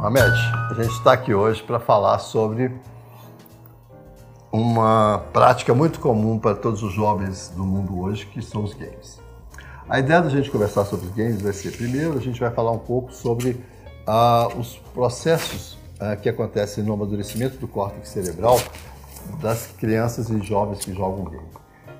Mohamed, 0.00 0.32
a 0.70 0.72
gente 0.82 0.94
está 0.94 1.12
aqui 1.12 1.34
hoje 1.34 1.62
para 1.62 1.78
falar 1.78 2.18
sobre 2.20 2.72
uma 4.50 5.26
prática 5.30 5.74
muito 5.74 6.00
comum 6.00 6.38
para 6.38 6.54
todos 6.54 6.82
os 6.82 6.90
jovens 6.90 7.52
do 7.54 7.66
mundo 7.66 8.00
hoje, 8.00 8.24
que 8.24 8.40
são 8.40 8.64
os 8.64 8.72
games. 8.72 9.20
A 9.86 10.00
ideia 10.00 10.22
da 10.22 10.30
gente 10.30 10.50
conversar 10.50 10.86
sobre 10.86 11.04
os 11.04 11.12
games 11.12 11.42
vai 11.42 11.52
ser, 11.52 11.76
primeiro, 11.76 12.16
a 12.16 12.20
gente 12.20 12.40
vai 12.40 12.50
falar 12.50 12.70
um 12.70 12.78
pouco 12.78 13.12
sobre 13.12 13.62
ah, 14.06 14.48
os 14.56 14.76
processos 14.94 15.76
ah, 16.00 16.16
que 16.16 16.30
acontecem 16.30 16.82
no 16.82 16.94
amadurecimento 16.94 17.58
do 17.58 17.68
córtex 17.68 18.08
cerebral 18.08 18.58
das 19.42 19.66
crianças 19.66 20.30
e 20.30 20.40
jovens 20.40 20.82
que 20.82 20.94
jogam 20.94 21.26
game. 21.26 21.46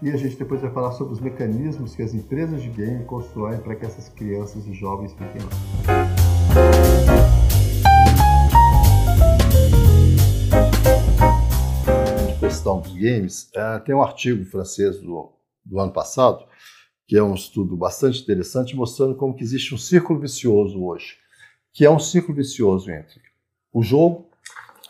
E 0.01 0.11
a 0.11 0.17
gente 0.17 0.37
depois 0.37 0.62
vai 0.62 0.71
falar 0.71 0.93
sobre 0.93 1.12
os 1.12 1.21
mecanismos 1.21 1.95
que 1.95 2.03
as 2.03 2.14
empresas 2.14 2.62
de 2.62 2.71
game 2.71 3.05
constroem 3.05 3.59
para 3.59 3.75
que 3.75 3.85
essas 3.85 4.09
crianças 4.09 4.67
e 4.67 4.73
jovens 4.73 5.12
fiquem 5.12 5.43
lá. 5.43 6.10
Questão 12.60 12.78
dos 12.78 12.92
games, 12.92 13.50
é, 13.55 13.78
tem 13.78 13.95
um 13.95 14.02
artigo 14.02 14.45
francês 14.45 15.00
do, 15.00 15.32
do 15.64 15.80
ano 15.80 15.92
passado, 15.92 16.45
que 17.06 17.16
é 17.16 17.23
um 17.23 17.34
estudo 17.34 17.74
bastante 17.74 18.20
interessante, 18.20 18.77
mostrando 18.77 19.14
como 19.14 19.34
que 19.34 19.42
existe 19.42 19.74
um 19.74 19.78
círculo 19.78 20.20
vicioso 20.20 20.84
hoje, 20.84 21.16
que 21.73 21.86
é 21.86 21.91
um 21.91 21.98
círculo 21.98 22.36
vicioso 22.36 22.91
entre 22.91 23.19
o 23.73 23.83
jogo 23.83 24.28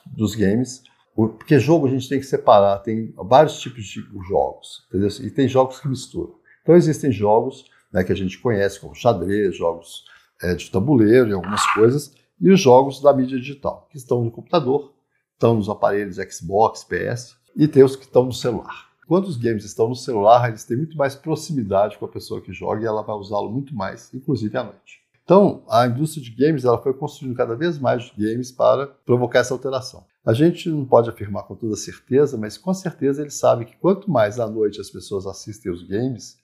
dos 0.04 0.34
games, 0.34 0.82
porque 1.14 1.60
jogo 1.60 1.86
a 1.86 1.90
gente 1.90 2.08
tem 2.08 2.18
que 2.18 2.26
separar, 2.26 2.78
tem 2.80 3.14
vários 3.16 3.60
tipos 3.60 3.84
de 3.84 4.02
jogos, 4.28 4.84
entendeu? 4.88 5.08
e 5.20 5.30
tem 5.30 5.46
jogos 5.46 5.78
que 5.78 5.86
misturam. 5.86 6.34
Então 6.62 6.74
existem 6.74 7.12
jogos 7.12 7.66
né, 7.92 8.02
que 8.02 8.10
a 8.10 8.16
gente 8.16 8.36
conhece 8.38 8.80
como 8.80 8.96
xadrez, 8.96 9.56
jogos 9.56 10.04
é, 10.42 10.56
de 10.56 10.68
tabuleiro 10.72 11.28
e 11.28 11.32
algumas 11.32 11.64
coisas, 11.72 12.12
e 12.40 12.50
os 12.50 12.60
jogos 12.60 13.00
da 13.00 13.14
mídia 13.14 13.38
digital, 13.38 13.86
que 13.92 13.96
estão 13.96 14.24
no 14.24 14.30
computador, 14.32 14.92
estão 15.34 15.54
nos 15.54 15.68
aparelhos 15.68 16.16
Xbox, 16.16 16.82
PS, 16.82 17.39
e 17.56 17.68
tem 17.68 17.82
os 17.82 17.96
que 17.96 18.04
estão 18.04 18.24
no 18.24 18.32
celular. 18.32 18.90
Quando 19.06 19.26
os 19.26 19.36
games 19.36 19.64
estão 19.64 19.88
no 19.88 19.96
celular, 19.96 20.48
eles 20.48 20.64
têm 20.64 20.76
muito 20.76 20.96
mais 20.96 21.16
proximidade 21.16 21.98
com 21.98 22.04
a 22.04 22.08
pessoa 22.08 22.40
que 22.40 22.52
joga 22.52 22.82
e 22.82 22.86
ela 22.86 23.02
vai 23.02 23.16
usá-lo 23.16 23.50
muito 23.50 23.74
mais, 23.74 24.12
inclusive 24.14 24.56
à 24.56 24.62
noite. 24.62 25.00
Então, 25.24 25.62
a 25.68 25.86
indústria 25.86 26.22
de 26.22 26.30
games 26.30 26.64
ela 26.64 26.80
foi 26.80 26.92
construindo 26.94 27.36
cada 27.36 27.54
vez 27.54 27.78
mais 27.78 28.10
games 28.16 28.52
para 28.52 28.86
provocar 28.86 29.40
essa 29.40 29.54
alteração. 29.54 30.04
A 30.24 30.32
gente 30.32 30.68
não 30.68 30.84
pode 30.84 31.08
afirmar 31.08 31.44
com 31.44 31.54
toda 31.54 31.76
certeza, 31.76 32.36
mas 32.36 32.58
com 32.58 32.74
certeza 32.74 33.22
eles 33.22 33.34
sabem 33.34 33.66
que 33.66 33.76
quanto 33.76 34.10
mais 34.10 34.38
à 34.38 34.48
noite 34.48 34.80
as 34.80 34.90
pessoas 34.90 35.26
assistem 35.26 35.72
os 35.72 35.82
games, 35.82 36.38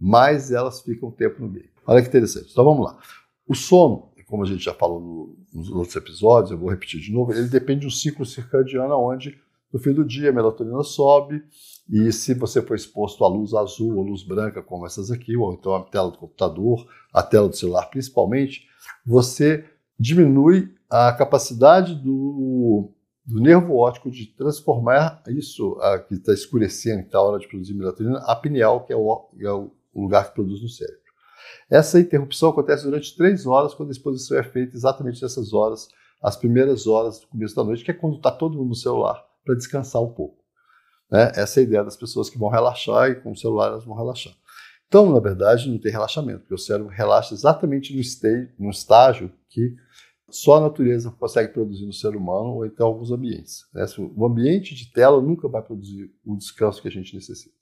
mais 0.00 0.50
elas 0.50 0.80
ficam 0.80 1.10
tempo 1.10 1.42
no 1.42 1.48
game. 1.48 1.70
Olha 1.86 2.02
que 2.02 2.08
interessante. 2.08 2.50
Então 2.50 2.64
vamos 2.64 2.84
lá. 2.84 2.98
O 3.46 3.54
sono, 3.54 4.08
como 4.26 4.42
a 4.42 4.46
gente 4.46 4.62
já 4.62 4.74
falou 4.74 5.00
no, 5.00 5.36
nos 5.52 5.70
outros 5.70 5.96
episódios, 5.96 6.50
eu 6.50 6.58
vou 6.58 6.70
repetir 6.70 7.00
de 7.00 7.12
novo, 7.12 7.32
ele 7.32 7.48
depende 7.48 7.80
de 7.80 7.86
um 7.86 7.90
ciclo 7.90 8.26
circadiano 8.26 8.94
onde 8.94 9.40
no 9.72 9.78
fim 9.78 9.92
do 9.92 10.04
dia, 10.04 10.30
a 10.30 10.32
melatonina 10.32 10.82
sobe, 10.82 11.42
e 11.88 12.10
se 12.12 12.34
você 12.34 12.62
for 12.62 12.74
exposto 12.74 13.24
à 13.24 13.28
luz 13.28 13.52
azul 13.54 13.96
ou 13.96 14.02
luz 14.02 14.22
branca, 14.22 14.62
como 14.62 14.86
essas 14.86 15.10
aqui, 15.10 15.36
ou 15.36 15.52
então 15.52 15.74
a 15.74 15.84
tela 15.84 16.10
do 16.10 16.18
computador, 16.18 16.86
a 17.12 17.22
tela 17.22 17.48
do 17.48 17.56
celular 17.56 17.86
principalmente, 17.86 18.66
você 19.04 19.64
diminui 19.98 20.74
a 20.88 21.12
capacidade 21.12 21.94
do, 21.94 22.90
do 23.24 23.40
nervo 23.40 23.76
óptico 23.76 24.10
de 24.10 24.26
transformar 24.26 25.22
isso 25.28 25.78
a, 25.80 25.98
que 25.98 26.14
está 26.14 26.32
escurecendo, 26.32 27.00
que 27.00 27.08
está 27.08 27.18
a 27.18 27.22
hora 27.22 27.38
de 27.38 27.48
produzir 27.48 27.74
melatonina, 27.74 28.18
a 28.20 28.36
pineal, 28.36 28.84
que 28.84 28.92
é 28.92 28.96
o, 28.96 29.28
é 29.38 29.52
o 29.52 29.70
lugar 29.94 30.28
que 30.28 30.34
produz 30.34 30.62
no 30.62 30.68
cérebro. 30.68 31.08
Essa 31.70 32.00
interrupção 32.00 32.50
acontece 32.50 32.84
durante 32.84 33.16
três 33.16 33.46
horas, 33.46 33.74
quando 33.74 33.90
a 33.90 33.92
exposição 33.92 34.38
é 34.38 34.42
feita 34.42 34.76
exatamente 34.76 35.22
nessas 35.22 35.52
horas, 35.52 35.88
as 36.22 36.36
primeiras 36.36 36.86
horas 36.86 37.20
do 37.20 37.26
começo 37.28 37.54
da 37.54 37.64
noite, 37.64 37.84
que 37.84 37.90
é 37.90 37.94
quando 37.94 38.16
está 38.16 38.30
todo 38.30 38.56
mundo 38.56 38.70
no 38.70 38.74
celular 38.74 39.27
para 39.48 39.56
descansar 39.56 40.02
um 40.02 40.12
pouco. 40.12 40.44
Né? 41.10 41.32
Essa 41.34 41.60
é 41.60 41.62
a 41.62 41.64
ideia 41.64 41.82
das 41.82 41.96
pessoas 41.96 42.28
que 42.28 42.38
vão 42.38 42.50
relaxar 42.50 43.10
e 43.10 43.14
com 43.14 43.32
o 43.32 43.36
celular 43.36 43.68
elas 43.68 43.84
vão 43.84 43.96
relaxar. 43.96 44.34
Então, 44.86 45.10
na 45.10 45.20
verdade, 45.20 45.70
não 45.70 45.78
tem 45.78 45.90
relaxamento, 45.90 46.40
porque 46.40 46.54
o 46.54 46.58
cérebro 46.58 46.92
relaxa 46.92 47.34
exatamente 47.34 47.94
no, 47.94 48.00
stage, 48.00 48.50
no 48.58 48.70
estágio 48.70 49.32
que 49.48 49.74
só 50.30 50.56
a 50.56 50.60
natureza 50.60 51.10
consegue 51.10 51.52
produzir 51.52 51.86
no 51.86 51.92
ser 51.92 52.14
humano 52.14 52.56
ou 52.56 52.66
então 52.66 52.86
alguns 52.86 53.10
ambientes. 53.10 53.64
Né? 53.72 53.86
O 54.14 54.26
ambiente 54.26 54.74
de 54.74 54.92
tela 54.92 55.20
nunca 55.22 55.48
vai 55.48 55.62
produzir 55.62 56.12
o 56.24 56.36
descanso 56.36 56.82
que 56.82 56.88
a 56.88 56.90
gente 56.90 57.14
necessita. 57.14 57.56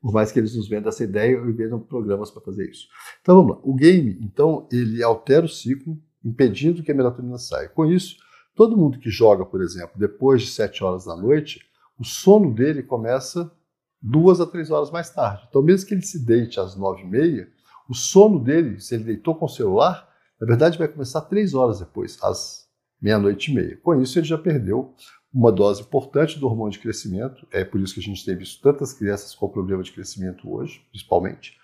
Por 0.00 0.12
mais 0.12 0.30
que 0.30 0.38
eles 0.38 0.54
nos 0.54 0.68
vendam 0.68 0.88
essa 0.88 1.02
ideia 1.02 1.36
e 1.36 1.52
vendam 1.52 1.80
programas 1.80 2.30
para 2.30 2.42
fazer 2.42 2.70
isso. 2.70 2.86
Então 3.20 3.34
vamos 3.36 3.56
lá. 3.56 3.62
O 3.64 3.74
game, 3.74 4.16
então, 4.20 4.68
ele 4.70 5.02
altera 5.02 5.44
o 5.44 5.48
ciclo, 5.48 6.00
impedindo 6.24 6.82
que 6.82 6.92
a 6.92 6.94
melatonina 6.94 7.38
saia. 7.38 7.68
Com 7.68 7.86
isso, 7.86 8.16
Todo 8.56 8.76
mundo 8.76 8.98
que 8.98 9.10
joga, 9.10 9.44
por 9.44 9.60
exemplo, 9.60 9.92
depois 9.96 10.42
de 10.42 10.48
7 10.48 10.82
horas 10.82 11.04
da 11.04 11.14
noite, 11.14 11.60
o 11.98 12.04
sono 12.04 12.52
dele 12.52 12.82
começa 12.82 13.52
duas 14.00 14.40
a 14.40 14.46
três 14.46 14.70
horas 14.70 14.90
mais 14.90 15.10
tarde. 15.10 15.46
Então, 15.48 15.62
mesmo 15.62 15.86
que 15.86 15.94
ele 15.94 16.02
se 16.02 16.24
deite 16.24 16.58
às 16.58 16.74
nove 16.74 17.02
e 17.02 17.06
meia, 17.06 17.48
o 17.88 17.94
sono 17.94 18.42
dele, 18.42 18.80
se 18.80 18.94
ele 18.94 19.04
deitou 19.04 19.34
com 19.34 19.44
o 19.44 19.48
celular, 19.48 20.08
na 20.40 20.46
verdade 20.46 20.78
vai 20.78 20.88
começar 20.88 21.20
três 21.22 21.52
horas 21.52 21.80
depois, 21.80 22.18
às 22.22 22.66
meia-noite 23.00 23.50
e 23.50 23.54
meia. 23.54 23.76
Com 23.82 24.00
isso, 24.00 24.18
ele 24.18 24.26
já 24.26 24.38
perdeu 24.38 24.94
uma 25.32 25.52
dose 25.52 25.82
importante 25.82 26.38
do 26.38 26.46
hormônio 26.46 26.72
de 26.72 26.78
crescimento. 26.78 27.46
É 27.52 27.62
por 27.62 27.78
isso 27.78 27.92
que 27.92 28.00
a 28.00 28.02
gente 28.02 28.24
tem 28.24 28.36
visto 28.36 28.62
tantas 28.62 28.94
crianças 28.94 29.34
com 29.34 29.48
problema 29.50 29.82
de 29.82 29.92
crescimento 29.92 30.50
hoje, 30.50 30.82
principalmente. 30.90 31.58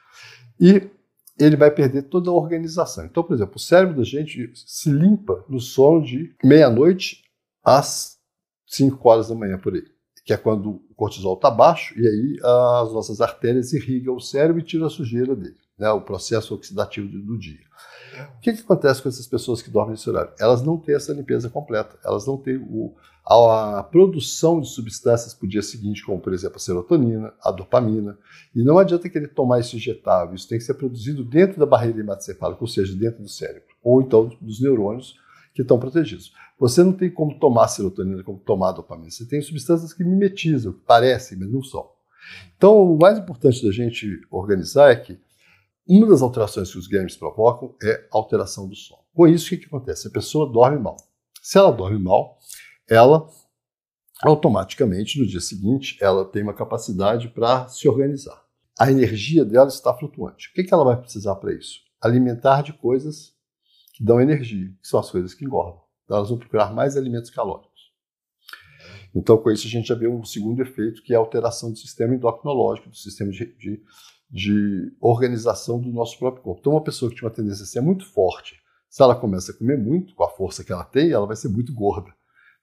E 0.61 0.91
ele 1.43 1.57
vai 1.57 1.71
perder 1.71 2.03
toda 2.03 2.31
a 2.31 2.35
organização. 2.35 3.05
Então, 3.05 3.23
por 3.23 3.35
exemplo, 3.35 3.57
o 3.57 3.61
cérebro 3.61 3.97
da 3.97 4.05
gente 4.05 4.53
se 4.55 4.91
limpa 4.91 5.45
no 5.49 5.61
sono 5.61 6.05
de 6.05 6.35
meia-noite 6.43 7.23
às 7.65 8.19
5 8.67 9.09
horas 9.09 9.29
da 9.29 9.35
manhã 9.35 9.59
por 9.59 9.75
aí, 9.75 9.85
que 10.25 10.33
é 10.33 10.37
quando 10.37 10.71
o 10.71 10.95
cortisol 10.95 11.35
está 11.35 11.51
baixo 11.51 11.99
e 11.99 12.07
aí 12.07 12.39
as 12.43 12.93
nossas 12.93 13.21
artérias 13.21 13.73
irrigam 13.73 14.15
o 14.15 14.21
cérebro 14.21 14.61
e 14.61 14.65
tiram 14.65 14.87
a 14.87 14.91
sujeira 14.91 15.35
dele, 15.35 15.57
né, 15.79 15.91
o 15.91 16.01
processo 16.01 16.55
oxidativo 16.55 17.09
do 17.09 17.39
dia. 17.39 17.61
O 18.37 18.41
que, 18.41 18.53
que 18.53 18.61
acontece 18.61 19.03
com 19.03 19.09
essas 19.09 19.27
pessoas 19.27 19.63
que 19.63 19.71
dormem 19.71 19.93
nesse 19.93 20.09
horário? 20.09 20.33
Elas 20.39 20.63
não 20.63 20.77
têm 20.77 20.95
essa 20.95 21.13
limpeza 21.13 21.49
completa, 21.49 21.99
elas 22.05 22.27
não 22.27 22.37
têm 22.37 22.57
o, 22.57 22.95
a, 23.25 23.83
produção 23.83 24.61
de 24.61 24.69
substâncias 24.69 25.35
para 25.35 25.47
o 25.47 25.49
dia 25.49 25.63
seguinte, 25.63 26.05
como 26.05 26.21
por 26.21 26.33
exemplo 26.33 26.57
a 26.57 26.61
serotonina, 26.61 27.33
a 27.43 27.51
dopamina. 27.51 28.19
E 28.55 28.63
não 28.63 28.79
adianta 28.79 29.09
querer 29.09 29.29
tomar 29.29 29.61
isso 29.61 29.77
injetável, 29.77 30.35
isso 30.35 30.49
tem 30.49 30.59
que 30.59 30.65
ser 30.65 30.75
produzido 30.75 31.25
dentro 31.25 31.59
da 31.59 31.67
barreira 31.67 32.01
hematocefálica, 32.01 32.61
ou 32.61 32.69
seja, 32.69 32.95
dentro 32.95 33.23
do 33.23 33.29
cérebro, 33.29 33.75
ou 33.83 34.03
então 34.03 34.31
dos 34.41 34.61
neurônios 34.61 35.15
que 35.55 35.63
estão 35.63 35.79
protegidos. 35.79 36.33
Você 36.59 36.83
não 36.83 36.93
tem 36.93 37.11
como 37.11 37.39
tomar 37.39 37.69
serotonina, 37.69 38.23
como 38.23 38.39
tomar 38.39 38.73
dopamina. 38.73 39.11
Você 39.11 39.27
tem 39.27 39.41
substâncias 39.41 39.93
que 39.93 40.05
mimetizam, 40.05 40.73
que 40.73 40.81
parecem, 40.81 41.39
mas 41.39 41.51
não 41.51 41.63
são. 41.63 41.91
Então, 42.57 42.81
o 42.81 42.99
mais 42.99 43.19
importante 43.19 43.65
da 43.65 43.73
gente 43.73 44.21
organizar 44.31 44.91
é 44.91 44.97
que 44.97 45.19
uma 45.87 46.07
das 46.07 46.23
alterações 46.23 46.71
que 46.71 46.79
os 46.79 46.87
games 46.87 47.17
provocam 47.17 47.75
é 47.83 48.07
a 48.13 48.17
alteração 48.17 48.69
do 48.69 48.77
sono. 48.77 49.03
Com 49.13 49.27
isso, 49.27 49.53
o 49.53 49.59
que 49.59 49.67
acontece? 49.67 50.07
A 50.07 50.11
pessoa 50.11 50.51
dorme 50.51 50.79
mal. 50.79 50.97
Se 51.43 51.59
ela 51.59 51.73
dorme 51.73 51.99
mal, 51.99 52.39
ela 52.89 53.29
automaticamente 54.23 55.19
no 55.19 55.27
dia 55.27 55.41
seguinte 55.41 55.97
ela 56.01 56.25
tem 56.25 56.43
uma 56.43 56.55
capacidade 56.55 57.29
para 57.29 57.69
se 57.69 57.89
organizar. 57.89 58.43
A 58.79 58.91
energia 58.91 59.45
dela 59.45 59.69
está 59.69 59.93
flutuante. 59.95 60.49
O 60.49 60.53
que, 60.55 60.65
que 60.65 60.73
ela 60.73 60.85
vai 60.85 60.97
precisar 60.97 61.35
para 61.37 61.53
isso? 61.53 61.81
Alimentar 62.01 62.63
de 62.63 62.73
coisas 62.73 63.35
que 63.95 64.05
dão 64.05 64.21
energia, 64.21 64.69
que 64.81 64.89
são 64.89 65.01
as 65.01 65.11
coisas 65.11 65.35
que 65.35 65.45
engordam. 65.45 65.83
Então 66.05 66.17
elas 66.17 66.29
vão 66.29 66.39
procurar 66.39 66.73
mais 66.73 66.97
alimentos 66.97 67.31
calóricos. 67.31 67.71
Então, 69.15 69.37
com 69.37 69.51
isso, 69.51 69.67
a 69.67 69.71
gente 69.71 69.89
já 69.89 69.95
vê 69.95 70.09
um 70.09 70.25
segundo 70.25 70.63
efeito, 70.63 71.03
que 71.03 71.13
é 71.13 71.17
a 71.17 71.19
alteração 71.19 71.71
do 71.71 71.77
sistema 71.77 72.15
endocrinológico, 72.15 72.89
do 72.89 72.97
sistema 72.97 73.31
de, 73.31 73.45
de 73.57 73.83
de 74.33 74.91
organização 74.99 75.79
do 75.79 75.93
nosso 75.93 76.19
próprio 76.19 76.43
corpo. 76.43 76.61
Então, 76.61 76.73
uma 76.73 76.83
pessoa 76.83 77.11
que 77.11 77.17
tinha 77.17 77.29
uma 77.29 77.35
tendência 77.35 77.65
a 77.65 77.67
ser 77.67 77.83
muito 77.83 78.07
forte, 78.07 78.59
se 78.89 79.03
ela 79.03 79.15
começa 79.15 79.53
a 79.53 79.55
comer 79.55 79.77
muito, 79.77 80.15
com 80.15 80.25
a 80.25 80.31
força 80.31 80.65
que 80.65 80.73
ela 80.73 80.85
tem, 80.85 81.11
ela 81.11 81.27
vai 81.27 81.37
ser 81.37 81.49
muito 81.49 81.73
gorda, 81.75 82.11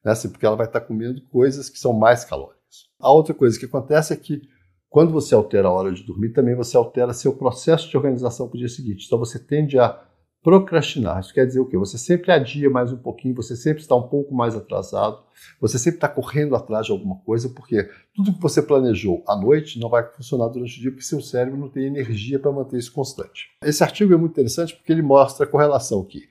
né? 0.03 0.11
Assim, 0.11 0.29
porque 0.29 0.45
ela 0.45 0.55
vai 0.55 0.65
estar 0.65 0.81
comendo 0.81 1.21
coisas 1.27 1.69
que 1.69 1.79
são 1.79 1.93
mais 1.93 2.23
calóricas. 2.23 2.59
A 2.99 3.11
outra 3.11 3.33
coisa 3.33 3.57
que 3.57 3.65
acontece 3.65 4.13
é 4.13 4.15
que, 4.15 4.41
quando 4.89 5.11
você 5.11 5.35
altera 5.35 5.67
a 5.67 5.71
hora 5.71 5.91
de 5.91 6.03
dormir, 6.03 6.29
também 6.29 6.55
você 6.55 6.75
altera 6.75 7.13
seu 7.13 7.33
processo 7.33 7.89
de 7.89 7.97
organização 7.97 8.47
para 8.47 8.55
o 8.55 8.59
dia 8.59 8.69
seguinte. 8.69 9.05
Então, 9.05 9.19
você 9.19 9.39
tende 9.39 9.77
a 9.79 10.03
Procrastinar, 10.41 11.19
isso 11.19 11.33
quer 11.33 11.45
dizer 11.45 11.59
o 11.59 11.65
quê? 11.65 11.77
Você 11.77 11.97
sempre 11.97 12.31
adia 12.31 12.69
mais 12.69 12.93
um 12.93 12.97
pouquinho, 12.97 13.35
você 13.35 13.57
sempre 13.57 13.81
está 13.81 13.93
um 13.93 14.07
pouco 14.07 14.33
mais 14.33 14.55
atrasado, 14.55 15.21
você 15.59 15.77
sempre 15.77 15.97
está 15.97 16.07
correndo 16.07 16.55
atrás 16.55 16.85
de 16.85 16.93
alguma 16.93 17.17
coisa, 17.17 17.49
porque 17.49 17.89
tudo 18.15 18.33
que 18.33 18.41
você 18.41 18.61
planejou 18.61 19.21
à 19.27 19.35
noite 19.35 19.77
não 19.77 19.89
vai 19.89 20.09
funcionar 20.09 20.47
durante 20.47 20.77
o 20.77 20.81
dia, 20.81 20.91
porque 20.91 21.03
seu 21.03 21.19
cérebro 21.19 21.59
não 21.59 21.67
tem 21.67 21.87
energia 21.87 22.39
para 22.39 22.53
manter 22.53 22.77
isso 22.77 22.93
constante. 22.93 23.49
Esse 23.61 23.83
artigo 23.83 24.13
é 24.13 24.17
muito 24.17 24.31
interessante 24.31 24.73
porque 24.73 24.93
ele 24.93 25.01
mostra 25.01 25.45
a 25.45 25.49
correlação 25.49 25.99
aqui. 25.99 26.21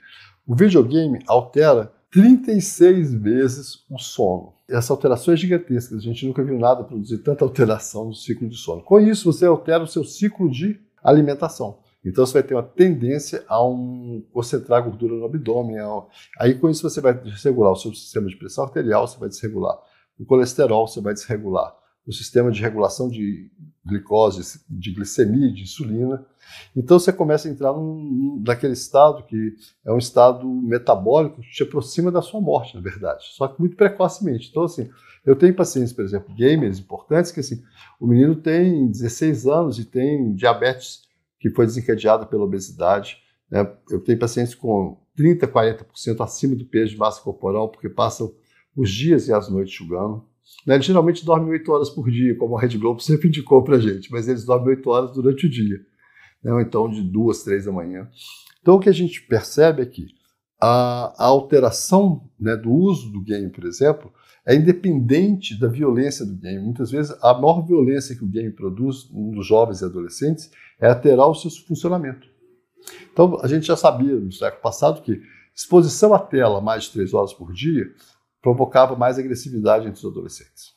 O 0.47 0.57
videogame 0.57 1.19
altera 1.27 1.93
36 2.11 3.15
vezes 3.15 3.85
o 3.91 3.99
sono. 3.99 4.55
Essa 4.69 4.93
alteração 4.93 5.35
é 5.35 5.37
gigantesca, 5.37 5.97
a 5.97 6.01
gente 6.01 6.27
nunca 6.27 6.43
viu 6.43 6.59
nada 6.59 6.85
produzir 6.85 7.19
tanta 7.19 7.45
alteração 7.45 8.07
no 8.07 8.15
ciclo 8.15 8.49
de 8.49 8.57
sono. 8.57 8.83
Com 8.83 9.01
isso, 9.01 9.31
você 9.33 9.47
altera 9.47 9.83
o 9.83 9.87
seu 9.87 10.05
ciclo 10.05 10.51
de 10.51 10.81
alimentação. 11.03 11.79
Então 12.05 12.25
você 12.25 12.35
vai 12.35 12.43
ter 12.43 12.55
uma 12.55 12.63
tendência 12.63 13.45
a 13.49 13.65
um, 13.67 14.25
concentrar 14.33 14.83
gordura 14.83 15.15
no 15.15 15.25
abdômen. 15.25 15.77
Aí 16.39 16.55
com 16.55 16.71
isso 16.71 16.89
você 16.89 17.01
vai 17.01 17.13
desregular 17.13 17.73
o 17.73 17.77
seu 17.77 17.93
sistema 17.93 18.29
de 18.29 18.37
pressão 18.37 18.65
arterial, 18.65 19.07
você 19.07 19.19
vai 19.19 19.29
desregular 19.29 19.79
o 20.19 20.25
colesterol, 20.25 20.87
você 20.87 21.01
vai 21.01 21.15
desregular 21.15 21.75
o 22.09 22.13
sistema 22.13 22.51
de 22.51 22.63
regulação 22.63 23.09
de 23.09 23.51
glicose, 23.85 24.61
de 24.69 24.93
glicemia, 24.93 25.53
de 25.53 25.63
insulina. 25.63 26.25
Então 26.75 26.99
você 26.99 27.13
começa 27.13 27.47
a 27.47 27.51
entrar 27.51 27.73
num, 27.75 28.43
naquele 28.45 28.73
estado 28.73 29.25
que 29.25 29.55
é 29.85 29.93
um 29.93 29.99
estado 29.99 30.47
metabólico 30.47 31.43
que 31.43 31.51
te 31.51 31.63
aproxima 31.63 32.11
da 32.11 32.23
sua 32.23 32.41
morte, 32.41 32.75
na 32.75 32.81
verdade, 32.81 33.25
só 33.33 33.47
que 33.47 33.61
muito 33.61 33.77
precocemente. 33.77 34.49
Então, 34.51 34.63
assim, 34.63 34.89
eu 35.25 35.37
tenho 35.37 35.55
pacientes, 35.55 35.93
por 35.93 36.03
exemplo, 36.03 36.35
gamers 36.35 36.79
importantes, 36.79 37.31
que 37.31 37.41
assim, 37.41 37.63
o 38.01 38.07
menino 38.07 38.35
tem 38.35 38.91
16 38.91 39.47
anos 39.47 39.79
e 39.79 39.85
tem 39.85 40.35
diabetes 40.35 41.03
que 41.39 41.51
foi 41.51 41.67
desencadeada 41.67 42.25
pela 42.25 42.45
obesidade. 42.45 43.19
Né? 43.51 43.71
Eu 43.91 44.01
tenho 44.01 44.19
pacientes 44.19 44.55
com 44.55 44.99
30%, 45.19 45.41
40% 45.47 46.25
acima 46.25 46.57
do 46.57 46.65
peso 46.65 46.93
de 46.93 46.97
massa 46.97 47.21
corporal, 47.21 47.69
porque 47.69 47.89
passam 47.89 48.33
os 48.75 48.91
dias 48.91 49.29
e 49.29 49.33
as 49.33 49.51
noites 49.51 49.75
jogando. 49.75 50.25
Né? 50.67 50.75
Eles 50.75 50.87
geralmente 50.87 51.25
dormem 51.25 51.51
8 51.51 51.73
horas 51.73 51.91
por 51.91 52.11
dia, 52.11 52.37
como 52.37 52.57
a 52.57 52.61
Rede 52.61 52.79
Globo 52.79 53.01
sempre 53.01 53.29
indicou 53.29 53.63
para 53.63 53.79
gente, 53.79 54.11
mas 54.11 54.29
eles 54.29 54.45
dormem 54.45 54.77
8 54.77 54.91
horas 54.91 55.13
durante 55.13 55.47
o 55.47 55.51
dia. 55.51 55.79
Né? 56.43 56.53
Ou 56.53 56.61
então 56.61 56.89
de 56.89 57.03
2, 57.03 57.43
3 57.43 57.65
da 57.65 57.73
manhã. 57.73 58.09
Então 58.61 58.77
o 58.77 58.81
que 58.81 58.89
a 58.89 58.93
gente 58.93 59.23
percebe 59.23 59.83
é 59.83 59.87
que 59.87 60.07
a, 60.61 61.15
a 61.17 61.27
alteração 61.27 62.29
né, 62.39 62.57
do 62.57 62.71
uso 62.71 63.11
do 63.11 63.23
game, 63.23 63.49
por 63.51 63.65
exemplo, 63.65 64.13
é 64.45 64.55
independente 64.55 65.59
da 65.59 65.69
violência 65.69 66.25
do 66.25 66.35
game. 66.35 66.65
Muitas 66.65 66.91
vezes, 66.91 67.17
a 67.23 67.35
maior 67.35 67.67
violência 67.67 68.17
que 68.17 68.25
o 68.25 68.29
game 68.29 68.51
produz 68.51 69.09
nos 69.13 69.47
jovens 69.47 69.81
e 69.81 69.85
adolescentes 69.85 70.51
é 70.81 70.89
alterar 70.89 71.29
o 71.29 71.35
seu 71.35 71.51
funcionamento. 71.67 72.27
Então, 73.13 73.39
a 73.43 73.47
gente 73.47 73.67
já 73.67 73.77
sabia 73.77 74.15
no 74.15 74.33
século 74.33 74.63
passado 74.63 75.03
que 75.03 75.21
exposição 75.55 76.15
à 76.15 76.19
tela 76.19 76.61
mais 76.61 76.85
de 76.85 76.93
três 76.93 77.13
horas 77.13 77.33
por 77.33 77.53
dia 77.53 77.85
provocava 78.41 78.97
mais 78.97 79.19
agressividade 79.19 79.87
entre 79.87 79.99
os 79.99 80.11
adolescentes. 80.11 80.75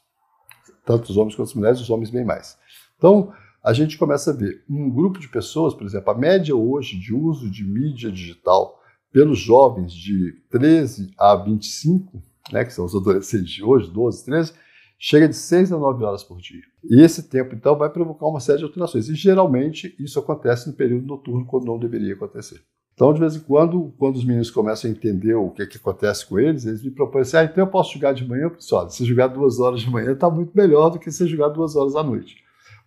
Tanto 0.86 1.10
os 1.10 1.18
homens 1.18 1.36
quanto 1.36 1.50
as 1.50 1.54
mulheres, 1.54 1.80
os 1.80 1.90
homens 1.90 2.10
bem 2.10 2.26
mais. 2.26 2.58
Então, 2.98 3.34
a 3.64 3.74
gente 3.74 3.98
começa 3.98 4.32
a 4.32 4.34
ver 4.34 4.64
um 4.70 4.90
grupo 4.90 5.20
de 5.20 5.30
pessoas, 5.30 5.74
por 5.74 5.86
exemplo, 5.86 6.12
a 6.12 6.18
média 6.18 6.56
hoje 6.56 6.98
de 7.00 7.14
uso 7.14 7.50
de 7.50 7.64
mídia 7.64 8.12
digital 8.12 8.80
pelos 9.12 9.40
jovens 9.40 9.94
de 9.94 10.34
13 10.50 11.14
a 11.18 11.36
25 11.36 12.22
né, 12.52 12.66
que 12.66 12.74
são 12.74 12.86
os 12.86 12.96
adolescentes 12.96 13.52
de 13.52 13.64
hoje, 13.64 13.92
12, 13.92 14.26
13, 14.26 14.54
chega 14.98 15.28
de 15.28 15.36
6 15.36 15.72
a 15.72 15.78
9 15.78 16.04
horas 16.04 16.24
por 16.24 16.40
dia. 16.40 16.62
E 16.84 17.02
esse 17.02 17.30
tempo, 17.30 17.56
então, 17.56 17.78
vai 17.78 17.90
provocar 17.90 18.28
uma 18.28 18.40
série 18.40 18.60
de 18.60 18.64
alterações. 18.66 19.10
E 19.10 19.16
geralmente 19.16 19.96
isso 20.00 20.20
acontece 20.20 20.68
no 20.68 20.76
período 20.76 21.06
noturno, 21.06 21.46
quando 21.46 21.66
não 21.66 21.80
deveria 21.80 22.14
acontecer. 22.14 22.62
Então, 22.94 23.14
de 23.14 23.20
vez 23.20 23.36
em 23.36 23.40
quando, 23.40 23.94
quando 23.98 24.16
os 24.16 24.26
meninos 24.26 24.52
começam 24.52 24.90
a 24.90 24.94
entender 24.94 25.34
o 25.34 25.50
que, 25.50 25.62
é 25.62 25.66
que 25.66 25.78
acontece 25.78 26.26
com 26.26 26.40
eles, 26.40 26.66
eles 26.66 26.84
me 26.84 26.92
propõem 26.92 27.22
assim: 27.22 27.38
ah, 27.38 27.44
então 27.44 27.64
eu 27.64 27.68
posso 27.68 27.94
jogar 27.94 28.14
de 28.14 28.28
manhã? 28.28 28.50
Pessoal, 28.50 28.90
se 28.90 29.06
jogar 29.06 29.28
duas 29.28 29.60
horas 29.60 29.82
de 29.82 29.90
manhã 29.90 30.12
está 30.12 30.30
muito 30.30 30.52
melhor 30.56 30.90
do 30.90 31.00
que 31.00 31.12
se 31.12 31.26
jogar 31.28 31.50
duas 31.50 31.76
horas 31.76 31.96
à 31.96 32.04
noite. 32.04 32.38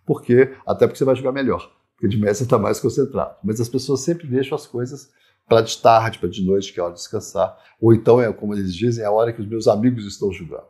Por 0.05 0.21
quê? 0.21 0.53
Até 0.65 0.85
porque 0.87 0.97
você 0.97 1.05
vai 1.05 1.15
jogar 1.15 1.31
melhor. 1.31 1.71
Porque 1.95 2.07
de 2.07 2.19
manhã 2.19 2.33
você 2.33 2.43
está 2.43 2.57
mais 2.57 2.79
concentrado. 2.79 3.35
Mas 3.43 3.59
as 3.59 3.67
pessoas 3.67 4.01
sempre 4.01 4.27
deixam 4.27 4.55
as 4.55 4.67
coisas 4.67 5.09
para 5.47 5.61
de 5.61 5.77
tarde, 5.77 6.19
para 6.19 6.29
de 6.29 6.45
noite, 6.45 6.73
que 6.73 6.79
é 6.79 6.83
hora 6.83 6.93
de 6.93 6.99
descansar. 6.99 7.57
Ou 7.79 7.93
então, 7.93 8.21
é 8.21 8.31
como 8.31 8.53
eles 8.53 8.73
dizem, 8.73 9.03
é 9.03 9.07
a 9.07 9.11
hora 9.11 9.33
que 9.33 9.41
os 9.41 9.47
meus 9.47 9.67
amigos 9.67 10.05
estão 10.05 10.31
julgando. 10.31 10.65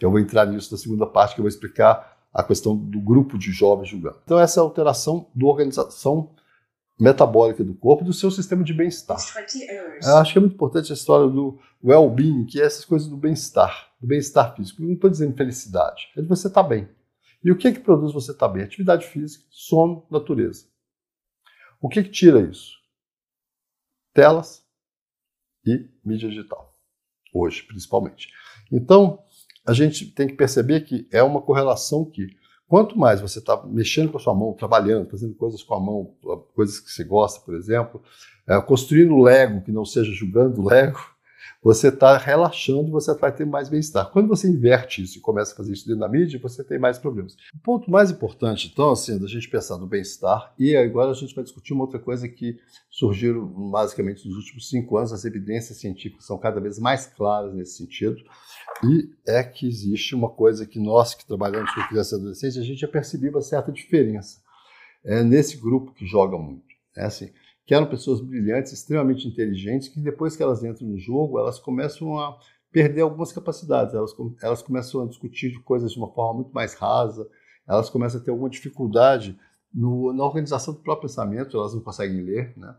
Eu 0.00 0.10
vou 0.10 0.18
entrar 0.18 0.46
nisso 0.46 0.72
na 0.72 0.78
segunda 0.78 1.06
parte, 1.06 1.34
que 1.34 1.40
eu 1.40 1.44
vou 1.44 1.48
explicar 1.48 2.16
a 2.32 2.42
questão 2.42 2.76
do 2.76 3.00
grupo 3.00 3.38
de 3.38 3.50
jovens 3.50 3.88
julgando. 3.88 4.18
Então, 4.24 4.38
essa 4.38 4.60
alteração 4.60 5.28
da 5.34 5.46
organização 5.46 6.30
metabólica 6.98 7.62
do 7.62 7.74
corpo 7.74 8.02
e 8.02 8.06
do 8.06 8.12
seu 8.12 8.30
sistema 8.30 8.64
de 8.64 8.72
bem-estar. 8.72 9.18
Eu 10.02 10.16
acho 10.16 10.32
que 10.32 10.38
é 10.38 10.40
muito 10.40 10.54
importante 10.54 10.92
a 10.92 10.94
história 10.94 11.28
do 11.28 11.58
well-being, 11.84 12.46
que 12.46 12.60
é 12.60 12.64
essas 12.64 12.84
coisas 12.84 13.08
do 13.08 13.16
bem-estar, 13.16 13.92
do 14.00 14.06
bem-estar 14.06 14.54
físico. 14.56 14.82
Não 14.82 14.94
estou 14.94 15.10
dizendo 15.10 15.36
felicidade, 15.36 16.08
é 16.16 16.22
de 16.22 16.28
você 16.28 16.48
estar 16.48 16.62
tá 16.62 16.68
bem. 16.68 16.88
E 17.44 17.52
o 17.52 17.56
que, 17.56 17.68
é 17.68 17.72
que 17.72 17.80
produz 17.80 18.12
você 18.12 18.32
estar 18.32 18.48
tá 18.48 18.52
bem? 18.52 18.62
Atividade 18.62 19.06
física, 19.06 19.44
sono, 19.50 20.06
natureza. 20.10 20.66
O 21.80 21.88
que, 21.88 22.02
que 22.02 22.10
tira 22.10 22.40
isso? 22.40 22.76
telas 24.16 24.64
e 25.64 25.90
mídia 26.02 26.30
digital. 26.30 26.74
Hoje, 27.34 27.62
principalmente. 27.64 28.32
Então, 28.72 29.22
a 29.66 29.74
gente 29.74 30.06
tem 30.06 30.26
que 30.26 30.32
perceber 30.32 30.80
que 30.80 31.06
é 31.12 31.22
uma 31.22 31.42
correlação 31.42 32.02
que, 32.02 32.26
quanto 32.68 32.98
mais 32.98 33.20
você 33.20 33.38
está 33.38 33.62
mexendo 33.66 34.10
com 34.10 34.18
a 34.18 34.20
sua 34.20 34.34
mão, 34.34 34.52
trabalhando, 34.52 35.10
fazendo 35.10 35.34
coisas 35.34 35.62
com 35.62 35.74
a 35.74 35.80
mão, 35.80 36.14
coisas 36.54 36.80
que 36.80 36.90
você 36.90 37.04
gosta, 37.04 37.40
por 37.40 37.54
exemplo, 37.54 38.02
é, 38.46 38.60
construindo 38.60 39.20
Lego, 39.20 39.62
que 39.62 39.72
não 39.72 39.84
seja 39.84 40.12
jogando 40.12 40.64
Lego, 40.64 41.00
você 41.62 41.88
está 41.88 42.16
relaxando, 42.16 42.90
você 42.90 43.12
vai 43.14 43.32
ter 43.32 43.44
mais 43.44 43.68
bem-estar. 43.68 44.10
Quando 44.10 44.28
você 44.28 44.48
inverte 44.48 45.02
isso 45.02 45.18
e 45.18 45.20
começa 45.20 45.52
a 45.52 45.56
fazer 45.56 45.72
isso 45.72 45.86
dentro 45.86 46.00
da 46.00 46.08
mídia, 46.08 46.38
você 46.40 46.62
tem 46.62 46.78
mais 46.78 46.98
problemas. 46.98 47.34
O 47.54 47.58
ponto 47.62 47.90
mais 47.90 48.10
importante, 48.10 48.70
então, 48.72 48.90
assim, 48.90 49.18
da 49.18 49.26
gente 49.26 49.48
pensar 49.48 49.76
no 49.76 49.86
bem-estar, 49.86 50.54
e 50.58 50.76
agora 50.76 51.10
a 51.10 51.14
gente 51.14 51.34
vai 51.34 51.42
discutir 51.42 51.72
uma 51.72 51.82
outra 51.84 51.98
coisa 51.98 52.28
que 52.28 52.58
surgiu 52.88 53.46
basicamente 53.70 54.28
nos 54.28 54.36
últimos 54.36 54.68
cinco 54.68 54.96
anos, 54.96 55.12
as 55.12 55.24
evidências 55.24 55.78
científicas 55.78 56.24
são 56.24 56.38
cada 56.38 56.60
vez 56.60 56.78
mais 56.78 57.06
claras 57.06 57.52
nesse 57.52 57.78
sentido, 57.78 58.16
e 58.84 59.10
é 59.26 59.42
que 59.42 59.66
existe 59.66 60.14
uma 60.14 60.28
coisa 60.28 60.66
que 60.66 60.78
nós 60.78 61.14
que 61.14 61.26
trabalhamos 61.26 61.72
com 61.74 61.86
criança 61.88 62.14
e 62.14 62.18
adolescente, 62.18 62.58
a 62.58 62.62
gente 62.62 62.80
já 62.80 62.88
percebeu 62.88 63.30
uma 63.30 63.40
certa 63.40 63.72
diferença 63.72 64.40
é, 65.04 65.22
nesse 65.22 65.56
grupo 65.56 65.92
que 65.92 66.06
joga 66.06 66.36
muito. 66.36 66.66
É 66.96 67.04
assim, 67.04 67.30
que 67.66 67.74
eram 67.74 67.86
pessoas 67.86 68.20
brilhantes, 68.20 68.72
extremamente 68.72 69.26
inteligentes, 69.26 69.88
que 69.88 70.00
depois 70.00 70.36
que 70.36 70.42
elas 70.42 70.62
entram 70.62 70.88
no 70.88 70.98
jogo, 70.98 71.38
elas 71.38 71.58
começam 71.58 72.18
a 72.18 72.38
perder 72.70 73.02
algumas 73.02 73.32
capacidades, 73.32 73.94
elas, 73.94 74.14
elas 74.42 74.62
começam 74.62 75.02
a 75.02 75.06
discutir 75.06 75.58
coisas 75.62 75.92
de 75.92 75.98
uma 75.98 76.12
forma 76.12 76.34
muito 76.34 76.52
mais 76.52 76.74
rasa, 76.74 77.28
elas 77.66 77.90
começam 77.90 78.20
a 78.20 78.24
ter 78.24 78.30
alguma 78.30 78.50
dificuldade 78.50 79.38
no, 79.72 80.12
na 80.12 80.24
organização 80.24 80.72
do 80.74 80.80
próprio 80.80 81.08
pensamento, 81.08 81.56
elas 81.56 81.74
não 81.74 81.80
conseguem 81.80 82.22
ler, 82.22 82.56
né? 82.56 82.74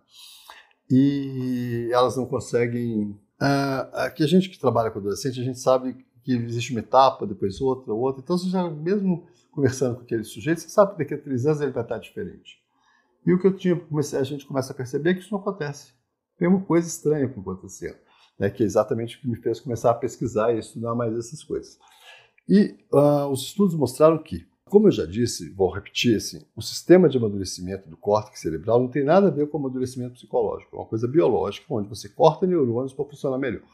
E 0.90 1.90
elas 1.92 2.16
não 2.16 2.26
conseguem. 2.26 3.20
Uh, 3.40 3.94
aqui 3.94 4.24
a 4.24 4.28
gente 4.28 4.50
que 4.50 4.60
trabalha 4.60 4.90
com 4.90 5.00
adolescente, 5.00 5.40
a 5.40 5.44
gente 5.44 5.60
sabe 5.60 6.06
que 6.24 6.34
existe 6.34 6.72
uma 6.72 6.80
etapa, 6.80 7.26
depois 7.26 7.62
outra, 7.62 7.94
outra. 7.94 8.22
Então, 8.22 8.38
você 8.38 8.50
já, 8.50 8.70
mesmo 8.70 9.28
conversando 9.52 9.96
com 9.96 10.02
aquele 10.02 10.24
sujeito, 10.24 10.62
você 10.62 10.70
sabe 10.70 10.92
que 10.92 10.98
daqui 11.00 11.14
a 11.14 11.18
três 11.18 11.46
anos 11.46 11.62
ele 11.62 11.72
vai 11.72 11.84
estar 11.84 11.98
diferente. 12.00 12.62
E 13.26 13.34
o 13.34 13.40
que 13.40 13.48
eu 13.48 13.56
tinha, 13.56 13.82
a 14.20 14.24
gente 14.24 14.46
começa 14.46 14.72
a 14.72 14.76
perceber 14.76 15.12
é 15.12 15.14
que 15.14 15.22
isso 15.22 15.34
não 15.34 15.40
acontece. 15.40 15.94
Tem 16.38 16.48
uma 16.48 16.62
coisa 16.62 16.88
estranha 16.88 17.26
acontecendo, 17.26 17.98
né, 18.38 18.50
que 18.50 18.64
é 18.64 18.66
exatamente 18.66 19.18
o 19.18 19.22
que 19.22 19.28
me 19.28 19.36
fez 19.36 19.60
começar 19.60 19.92
a 19.92 19.96
pesquisar 19.96 20.54
e 20.54 20.60
estudar 20.60 20.94
mais 20.96 21.16
essas 21.18 21.44
coisas. 21.44 21.80
E 22.48 22.78
uh, 22.94 23.28
os 23.28 23.42
estudos 23.42 23.76
mostraram 23.76 24.18
que, 24.18 24.48
como 24.70 24.88
eu 24.88 24.92
já 24.92 25.06
disse, 25.06 25.50
vou 25.54 25.70
repetir 25.70 26.16
assim, 26.16 26.46
o 26.56 26.62
sistema 26.62 27.10
de 27.10 27.18
amadurecimento 27.18 27.90
do 27.90 27.98
córtex 27.98 28.40
cerebral 28.40 28.80
não 28.80 28.90
tem 28.90 29.04
nada 29.04 29.28
a 29.28 29.32
ver 29.32 29.48
com 29.48 29.58
amadurecimento 29.58 30.14
psicológico, 30.14 30.76
é 30.76 30.80
uma 30.80 30.86
coisa 30.86 31.08
biológica, 31.08 31.66
onde 31.70 31.90
você 31.90 32.10
corta 32.10 32.46
neurônios 32.46 32.94
para 32.94 33.06
funcionar 33.06 33.38
melhor. 33.38 33.68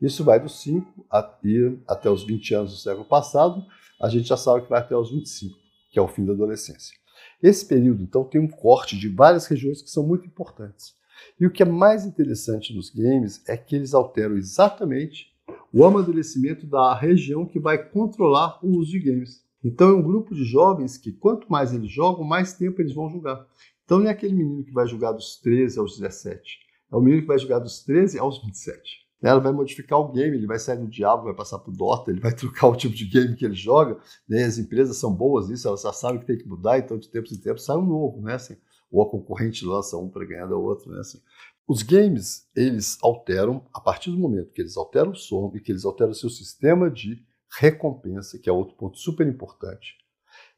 Isso 0.00 0.22
vai 0.22 0.38
dos 0.38 0.60
5 0.60 1.06
até 1.10 2.10
os 2.10 2.24
20 2.24 2.54
anos 2.54 2.72
do 2.72 2.78
século 2.78 3.04
passado, 3.04 3.64
a 4.00 4.08
gente 4.08 4.28
já 4.28 4.36
sabe 4.36 4.62
que 4.62 4.70
vai 4.70 4.80
até 4.80 4.96
os 4.96 5.10
25, 5.10 5.56
que 5.90 5.98
é 5.98 6.02
o 6.02 6.08
fim 6.08 6.24
da 6.24 6.32
adolescência. 6.32 6.96
Esse 7.42 7.66
período, 7.66 8.02
então, 8.02 8.24
tem 8.24 8.40
um 8.40 8.48
corte 8.48 8.96
de 8.96 9.08
várias 9.08 9.46
regiões 9.46 9.82
que 9.82 9.90
são 9.90 10.06
muito 10.06 10.26
importantes. 10.26 10.94
E 11.40 11.46
o 11.46 11.50
que 11.50 11.62
é 11.62 11.66
mais 11.66 12.04
interessante 12.04 12.74
nos 12.74 12.90
games 12.90 13.42
é 13.48 13.56
que 13.56 13.74
eles 13.74 13.92
alteram 13.92 14.36
exatamente 14.36 15.32
o 15.72 15.84
amadurecimento 15.84 16.66
da 16.66 16.94
região 16.94 17.44
que 17.44 17.58
vai 17.58 17.78
controlar 17.90 18.58
o 18.64 18.68
uso 18.76 18.92
de 18.92 19.00
games. 19.00 19.47
Então 19.62 19.90
é 19.90 19.94
um 19.94 20.02
grupo 20.02 20.34
de 20.34 20.44
jovens 20.44 20.96
que 20.96 21.12
quanto 21.12 21.50
mais 21.50 21.72
eles 21.72 21.90
jogam, 21.90 22.24
mais 22.24 22.52
tempo 22.52 22.80
eles 22.80 22.94
vão 22.94 23.10
jogar. 23.10 23.46
Então 23.84 23.98
não 23.98 24.06
é 24.06 24.10
aquele 24.10 24.34
menino 24.34 24.64
que 24.64 24.72
vai 24.72 24.86
jogar 24.86 25.12
dos 25.12 25.38
13 25.40 25.78
aos 25.78 25.98
17, 25.98 26.58
é 26.92 26.96
o 26.96 27.00
menino 27.00 27.22
que 27.22 27.28
vai 27.28 27.38
jogar 27.38 27.58
dos 27.58 27.82
13 27.82 28.18
aos 28.18 28.42
27. 28.42 29.08
Ela 29.20 29.40
vai 29.40 29.50
modificar 29.50 29.98
o 29.98 30.12
game, 30.12 30.36
ele 30.36 30.46
vai 30.46 30.60
sair 30.60 30.78
do 30.78 30.86
Diabo, 30.86 31.24
vai 31.24 31.34
passar 31.34 31.58
para 31.58 31.70
o 31.70 31.76
Dota, 31.76 32.10
ele 32.10 32.20
vai 32.20 32.32
trocar 32.36 32.68
o 32.68 32.76
tipo 32.76 32.94
de 32.94 33.04
game 33.04 33.34
que 33.34 33.44
ele 33.44 33.54
joga. 33.54 33.98
Né? 34.28 34.44
As 34.44 34.58
empresas 34.58 34.96
são 34.96 35.12
boas 35.12 35.48
nisso, 35.48 35.66
elas 35.66 35.82
já 35.82 35.92
sabem 35.92 36.20
que 36.20 36.26
tem 36.26 36.38
que 36.38 36.46
mudar, 36.46 36.78
então 36.78 36.98
de 36.98 37.08
tempos 37.08 37.32
em 37.32 37.40
tempos 37.40 37.64
sai 37.64 37.76
um 37.76 37.86
novo, 37.86 38.20
né? 38.20 38.34
Assim, 38.34 38.56
ou 38.90 39.02
a 39.02 39.10
concorrente 39.10 39.64
lança 39.64 39.96
um 39.96 40.08
para 40.08 40.24
ganhar 40.24 40.46
da 40.46 40.56
outra, 40.56 40.92
né? 40.92 41.00
Assim. 41.00 41.18
Os 41.66 41.82
games, 41.82 42.48
eles 42.54 42.96
alteram, 43.02 43.66
a 43.74 43.80
partir 43.80 44.10
do 44.10 44.18
momento 44.18 44.52
que 44.52 44.62
eles 44.62 44.76
alteram 44.76 45.10
o 45.10 45.16
som 45.16 45.52
e 45.54 45.60
que 45.60 45.72
eles 45.72 45.84
alteram 45.84 46.12
o 46.12 46.14
seu 46.14 46.30
sistema 46.30 46.90
de 46.90 47.26
recompensa, 47.56 48.38
que 48.38 48.48
é 48.48 48.52
outro 48.52 48.76
ponto 48.76 48.98
super 48.98 49.26
importante, 49.26 49.96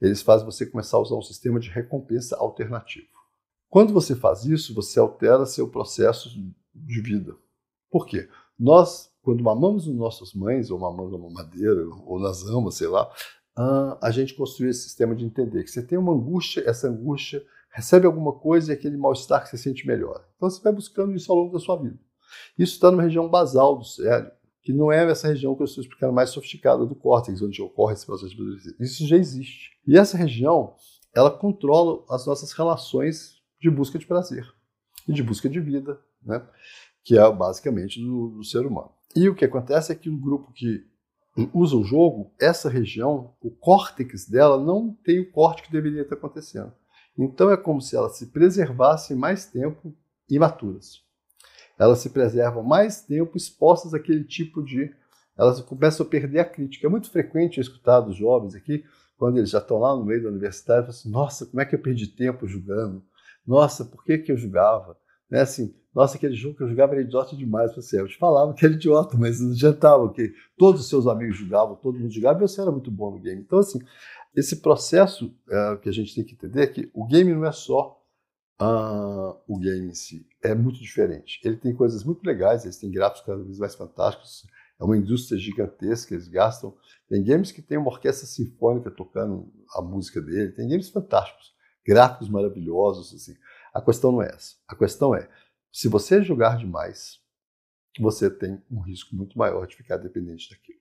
eles 0.00 0.22
fazem 0.22 0.46
você 0.46 0.66
começar 0.66 0.96
a 0.96 1.00
usar 1.00 1.14
um 1.14 1.22
sistema 1.22 1.60
de 1.60 1.70
recompensa 1.70 2.36
alternativo. 2.36 3.08
Quando 3.68 3.92
você 3.92 4.16
faz 4.16 4.44
isso, 4.44 4.74
você 4.74 4.98
altera 4.98 5.46
seu 5.46 5.68
processo 5.68 6.28
de 6.74 7.00
vida. 7.00 7.36
Por 7.90 8.06
quê? 8.06 8.28
Nós, 8.58 9.12
quando 9.22 9.44
mamamos 9.44 9.86
as 9.86 9.94
nossas 9.94 10.34
mães, 10.34 10.70
ou 10.70 10.78
mamamos 10.78 11.14
a 11.14 11.18
mamadeira, 11.18 11.86
ou 12.04 12.18
nas 12.18 12.42
amas, 12.44 12.74
sei 12.74 12.88
lá, 12.88 13.10
a 14.00 14.10
gente 14.10 14.34
construiu 14.34 14.70
esse 14.70 14.82
sistema 14.82 15.14
de 15.14 15.24
entender 15.24 15.62
que 15.62 15.70
você 15.70 15.82
tem 15.82 15.98
uma 15.98 16.12
angústia, 16.12 16.62
essa 16.66 16.88
angústia 16.88 17.44
recebe 17.70 18.06
alguma 18.06 18.32
coisa 18.32 18.72
e 18.72 18.74
aquele 18.74 18.96
mal-estar 18.96 19.42
que 19.42 19.50
você 19.50 19.58
sente 19.58 19.86
melhor. 19.86 20.26
Então 20.36 20.50
você 20.50 20.60
vai 20.60 20.72
buscando 20.72 21.14
isso 21.14 21.30
ao 21.30 21.38
longo 21.38 21.52
da 21.52 21.60
sua 21.60 21.76
vida. 21.76 21.98
Isso 22.58 22.74
está 22.74 22.90
numa 22.90 23.02
região 23.02 23.28
basal 23.28 23.76
do 23.76 23.84
cérebro, 23.84 24.32
que 24.62 24.72
não 24.72 24.92
é 24.92 25.10
essa 25.10 25.28
região 25.28 25.54
que 25.54 25.62
eu 25.62 25.66
estou 25.66 25.82
explicando 25.82 26.12
mais 26.12 26.30
sofisticada 26.30 26.84
do 26.84 26.94
córtex, 26.94 27.40
onde 27.40 27.62
ocorre 27.62 27.94
esse 27.94 28.04
processo 28.04 28.34
de 28.34 28.36
amadurecimento. 28.36 28.82
Isso 28.82 29.06
já 29.06 29.16
existe. 29.16 29.70
E 29.86 29.96
essa 29.96 30.16
região, 30.16 30.74
ela 31.14 31.30
controla 31.30 32.04
as 32.10 32.26
nossas 32.26 32.52
relações 32.52 33.40
de 33.60 33.70
busca 33.70 33.98
de 33.98 34.06
prazer 34.06 34.46
e 35.08 35.12
de 35.12 35.22
busca 35.22 35.48
de 35.48 35.60
vida, 35.60 36.00
né? 36.22 36.46
que 37.02 37.18
é 37.18 37.32
basicamente 37.32 38.00
do, 38.00 38.36
do 38.36 38.44
ser 38.44 38.66
humano. 38.66 38.90
E 39.16 39.28
o 39.28 39.34
que 39.34 39.44
acontece 39.44 39.92
é 39.92 39.94
que 39.94 40.10
o 40.10 40.18
grupo 40.18 40.52
que 40.52 40.84
usa 41.54 41.76
o 41.76 41.84
jogo, 41.84 42.32
essa 42.40 42.68
região, 42.68 43.34
o 43.40 43.50
córtex 43.50 44.28
dela 44.28 44.62
não 44.62 44.94
tem 45.04 45.20
o 45.20 45.30
corte 45.30 45.62
que 45.62 45.72
deveria 45.72 46.02
estar 46.02 46.16
acontecendo. 46.16 46.72
Então 47.18 47.50
é 47.50 47.56
como 47.56 47.80
se 47.80 47.96
elas 47.96 48.16
se 48.16 48.26
preservassem 48.26 49.16
mais 49.16 49.46
tempo 49.46 49.94
imaturas. 50.28 51.02
Elas 51.80 52.00
se 52.00 52.10
preservam 52.10 52.62
mais 52.62 53.00
tempo 53.00 53.38
expostas 53.38 53.94
àquele 53.94 54.22
tipo 54.22 54.62
de. 54.62 54.94
Elas 55.34 55.62
começam 55.62 56.04
a 56.04 56.08
perder 56.08 56.40
a 56.40 56.44
crítica. 56.44 56.86
É 56.86 56.90
muito 56.90 57.10
frequente 57.10 57.56
eu 57.56 57.62
escutar 57.62 58.00
dos 58.00 58.16
jovens 58.16 58.54
aqui, 58.54 58.84
quando 59.16 59.38
eles 59.38 59.48
já 59.48 59.60
estão 59.60 59.78
lá 59.78 59.96
no 59.96 60.04
meio 60.04 60.22
da 60.22 60.28
universidade, 60.28 60.90
assim: 60.90 61.10
nossa, 61.10 61.46
como 61.46 61.58
é 61.58 61.64
que 61.64 61.74
eu 61.74 61.78
perdi 61.78 62.06
tempo 62.08 62.46
julgando? 62.46 63.02
Nossa, 63.46 63.82
por 63.82 64.04
que, 64.04 64.18
que 64.18 64.30
eu 64.30 64.36
julgava? 64.36 64.94
Né, 65.30 65.40
assim, 65.40 65.74
nossa, 65.94 66.18
aquele 66.18 66.34
jogo 66.34 66.54
que 66.54 66.62
eu 66.62 66.68
jogava 66.68 66.92
era 66.92 67.00
idiota 67.00 67.34
demais. 67.34 67.74
Você, 67.74 67.98
eu 67.98 68.06
te 68.06 68.18
falava 68.18 68.52
que 68.52 68.62
era 68.62 68.74
idiota, 68.74 69.16
mas 69.16 69.40
não 69.40 69.52
adiantava, 69.52 70.12
que 70.12 70.34
todos 70.58 70.82
os 70.82 70.88
seus 70.88 71.06
amigos 71.06 71.38
jogavam, 71.38 71.76
todo 71.76 71.98
mundo 71.98 72.12
jogava 72.12 72.38
e 72.38 72.46
você 72.46 72.60
era 72.60 72.70
muito 72.70 72.90
bom 72.90 73.12
no 73.12 73.18
game. 73.18 73.40
Então, 73.40 73.58
assim, 73.58 73.78
esse 74.36 74.56
processo 74.56 75.34
é, 75.48 75.76
que 75.78 75.88
a 75.88 75.92
gente 75.92 76.14
tem 76.14 76.24
que 76.24 76.34
entender 76.34 76.62
é 76.62 76.66
que 76.66 76.90
o 76.92 77.06
game 77.06 77.32
não 77.32 77.46
é 77.46 77.52
só 77.52 77.99
uh, 78.60 79.40
o 79.48 79.58
game 79.58 79.88
em 79.88 79.94
si, 79.94 80.26
é 80.42 80.54
muito 80.54 80.80
diferente. 80.80 81.40
Ele 81.42 81.56
tem 81.56 81.74
coisas 81.74 82.04
muito 82.04 82.24
legais, 82.24 82.64
eles 82.64 82.76
têm 82.76 82.90
gráficos 82.90 83.24
cada 83.24 83.42
vez 83.42 83.58
mais 83.58 83.74
fantásticos, 83.74 84.46
é 84.78 84.84
uma 84.84 84.96
indústria 84.96 85.38
gigantesca, 85.38 86.14
eles 86.14 86.28
gastam. 86.28 86.76
Tem 87.08 87.22
games 87.22 87.52
que 87.52 87.62
tem 87.62 87.76
uma 87.76 87.90
orquestra 87.90 88.26
sinfônica 88.26 88.90
tocando 88.90 89.52
a 89.74 89.82
música 89.82 90.20
dele, 90.20 90.52
tem 90.52 90.68
games 90.68 90.88
fantásticos, 90.88 91.52
gráficos 91.84 92.28
maravilhosos. 92.28 93.14
Assim. 93.14 93.38
A 93.74 93.82
questão 93.82 94.12
não 94.12 94.22
é 94.22 94.28
essa. 94.28 94.54
A 94.68 94.74
questão 94.74 95.14
é, 95.14 95.28
se 95.72 95.88
você 95.88 96.22
jogar 96.22 96.56
demais, 96.56 97.20
você 97.98 98.30
tem 98.30 98.62
um 98.70 98.80
risco 98.80 99.14
muito 99.14 99.38
maior 99.38 99.66
de 99.66 99.76
ficar 99.76 99.96
dependente 99.96 100.48
daquilo. 100.48 100.79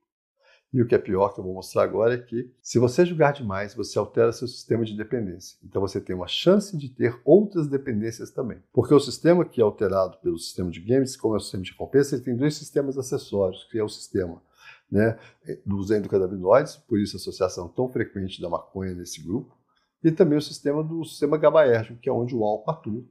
E 0.72 0.82
o 0.82 0.88
que 0.88 0.94
é 0.94 1.00
pior, 1.00 1.34
que 1.34 1.40
eu 1.40 1.44
vou 1.44 1.54
mostrar 1.54 1.84
agora, 1.84 2.14
é 2.14 2.18
que 2.18 2.52
se 2.62 2.78
você 2.78 3.04
jogar 3.04 3.34
demais, 3.34 3.74
você 3.74 3.98
altera 3.98 4.32
seu 4.32 4.48
sistema 4.48 4.86
de 4.86 4.96
dependência. 4.96 5.58
Então 5.64 5.82
você 5.82 6.00
tem 6.00 6.16
uma 6.16 6.28
chance 6.28 6.78
de 6.78 6.90
ter 6.90 7.20
outras 7.26 7.68
dependências 7.68 8.30
também. 8.30 8.60
Porque 8.72 8.94
o 8.94 9.00
sistema 9.00 9.44
que 9.44 9.60
é 9.60 9.64
alterado 9.64 10.18
pelo 10.20 10.38
sistema 10.38 10.70
de 10.70 10.80
games, 10.80 11.18
como 11.18 11.34
é 11.34 11.38
o 11.38 11.40
sistema 11.40 11.64
de 11.64 11.72
recompensa, 11.72 12.16
ele 12.16 12.24
tem 12.24 12.36
dois 12.36 12.56
sistemas 12.56 12.98
acessórios, 12.98 13.64
que 13.72 13.80
é 13.80 13.84
o 13.84 13.90
sistema 13.90 14.42
né, 14.92 15.18
dos 15.66 15.90
endocannabinoides, 15.90 16.78
por 16.78 17.00
isso 17.00 17.16
a 17.16 17.20
associação 17.20 17.68
tão 17.68 17.90
frequente 17.90 18.42
da 18.42 18.50
maconha 18.50 18.94
nesse 18.94 19.24
grupo, 19.24 19.58
e 20.04 20.12
também 20.12 20.38
o 20.38 20.42
sistema 20.42 20.84
do 20.84 21.04
sistema 21.04 21.38
GABAérgico, 21.38 22.00
que 22.00 22.10
é 22.10 22.14
onde 22.14 22.36
o 22.36 22.44
álcool 22.44 22.72
atua, 22.72 23.04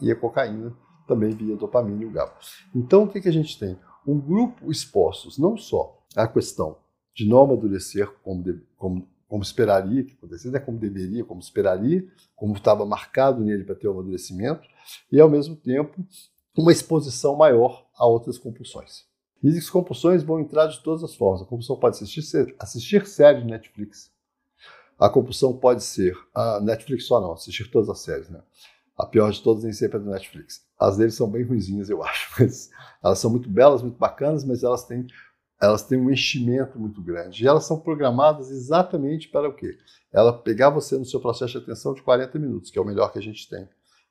e 0.00 0.10
a 0.10 0.16
cocaína 0.16 0.76
também 1.06 1.30
via 1.30 1.56
dopamina 1.56 2.02
e 2.02 2.06
o 2.06 2.10
GABA. 2.10 2.34
Então 2.74 3.04
o 3.04 3.08
que, 3.08 3.20
que 3.20 3.28
a 3.28 3.32
gente 3.32 3.58
tem? 3.58 3.78
Um 4.06 4.20
grupo 4.20 4.70
expostos 4.70 5.38
não 5.38 5.56
só 5.56 6.02
a 6.14 6.28
questão 6.28 6.78
de 7.14 7.26
não 7.26 7.40
amadurecer 7.40 8.10
como, 8.22 8.42
de, 8.42 8.60
como, 8.76 9.08
como 9.26 9.42
esperaria 9.42 10.04
que 10.04 10.12
acontecesse, 10.12 10.50
né? 10.50 10.60
como 10.60 10.78
deveria, 10.78 11.24
como 11.24 11.40
esperaria, 11.40 12.06
como 12.34 12.54
estava 12.54 12.84
marcado 12.84 13.42
nele 13.42 13.64
para 13.64 13.74
ter 13.74 13.88
o 13.88 13.92
amadurecimento, 13.92 14.68
e 15.10 15.20
ao 15.20 15.28
mesmo 15.28 15.56
tempo 15.56 16.04
uma 16.56 16.72
exposição 16.72 17.36
maior 17.36 17.86
a 17.96 18.06
outras 18.06 18.38
compulsões. 18.38 19.04
E 19.42 19.48
as 19.48 19.68
compulsões 19.68 20.22
vão 20.22 20.40
entrar 20.40 20.66
de 20.66 20.82
todas 20.82 21.04
as 21.04 21.14
formas. 21.14 21.42
A 21.42 21.44
compulsão 21.44 21.76
pode 21.76 21.96
assistir, 21.96 22.54
assistir 22.58 23.06
série 23.06 23.42
de 23.42 23.46
Netflix. 23.46 24.10
A 24.98 25.10
compulsão 25.10 25.56
pode 25.56 25.84
ser 25.84 26.16
a 26.34 26.58
Netflix 26.60 27.06
só 27.06 27.20
não, 27.20 27.32
assistir 27.32 27.70
todas 27.70 27.90
as 27.90 28.00
séries, 28.00 28.30
né? 28.30 28.40
A 28.96 29.04
pior 29.04 29.30
de 29.30 29.42
todas 29.42 29.64
nem 29.64 29.72
sempre 29.72 29.98
é 29.98 30.00
do 30.00 30.10
Netflix. 30.10 30.64
As 30.78 30.96
deles 30.96 31.14
são 31.14 31.30
bem 31.30 31.44
ruizinhas, 31.44 31.90
eu 31.90 32.02
acho, 32.02 32.30
mas 32.40 32.70
elas 33.02 33.18
são 33.18 33.30
muito 33.30 33.48
belas, 33.48 33.82
muito 33.82 33.98
bacanas, 33.98 34.44
mas 34.44 34.62
elas 34.62 34.84
têm 34.84 35.06
elas 35.60 35.82
têm 35.82 35.98
um 35.98 36.10
enchimento 36.10 36.78
muito 36.78 37.02
grande. 37.02 37.42
E 37.42 37.46
elas 37.46 37.64
são 37.64 37.80
programadas 37.80 38.50
exatamente 38.50 39.28
para 39.28 39.48
o 39.48 39.54
quê? 39.54 39.78
Ela 40.12 40.32
pegar 40.32 40.70
você 40.70 40.98
no 40.98 41.04
seu 41.04 41.20
processo 41.20 41.52
de 41.52 41.58
atenção 41.58 41.94
de 41.94 42.02
40 42.02 42.38
minutos, 42.38 42.70
que 42.70 42.78
é 42.78 42.82
o 42.82 42.84
melhor 42.84 43.10
que 43.10 43.18
a 43.18 43.22
gente 43.22 43.48
tem, 43.48 43.66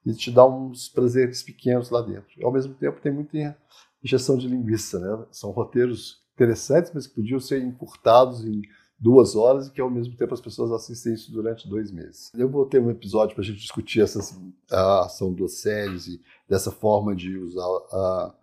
e 0.06 0.14
te 0.14 0.32
dar 0.32 0.48
uns 0.48 0.90
prazeres 0.90 1.44
pequenos 1.44 1.90
lá 1.90 2.02
dentro. 2.02 2.30
E, 2.38 2.44
ao 2.44 2.52
mesmo 2.52 2.74
tempo, 2.74 3.00
tem 3.00 3.12
muita 3.12 3.56
injeção 4.04 4.38
de 4.38 4.48
linguiça, 4.48 5.00
né? 5.00 5.26
São 5.32 5.52
roteiros 5.52 6.24
interessantes, 6.34 6.92
mas 6.94 7.08
que 7.08 7.16
podiam 7.16 7.40
ser 7.40 7.62
encurtados 7.62 8.44
em 8.44 8.62
duas 8.98 9.36
horas 9.36 9.68
e 9.68 9.72
que, 9.72 9.82
ao 9.82 9.90
mesmo 9.90 10.16
tempo, 10.16 10.34
as 10.34 10.42
pessoas 10.42 10.72
assistem 10.72 11.14
isso 11.14 11.32
durante 11.32 11.68
dois 11.68 11.92
meses. 11.92 12.32
Eu 12.34 12.50
vou 12.50 12.66
ter 12.66 12.80
um 12.80 12.90
episódio 12.90 13.36
para 13.36 13.44
a 13.44 13.46
gente 13.46 13.60
discutir 13.60 14.02
essas, 14.02 14.40
a 14.72 15.06
ação 15.06 15.34
das 15.34 15.54
séries 15.56 16.08
e 16.08 16.22
dessa 16.48 16.72
forma 16.72 17.16
de 17.16 17.38
usar 17.38 17.66
a, 17.66 18.36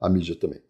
a 0.00 0.08
mídia 0.08 0.34
também. 0.34 0.60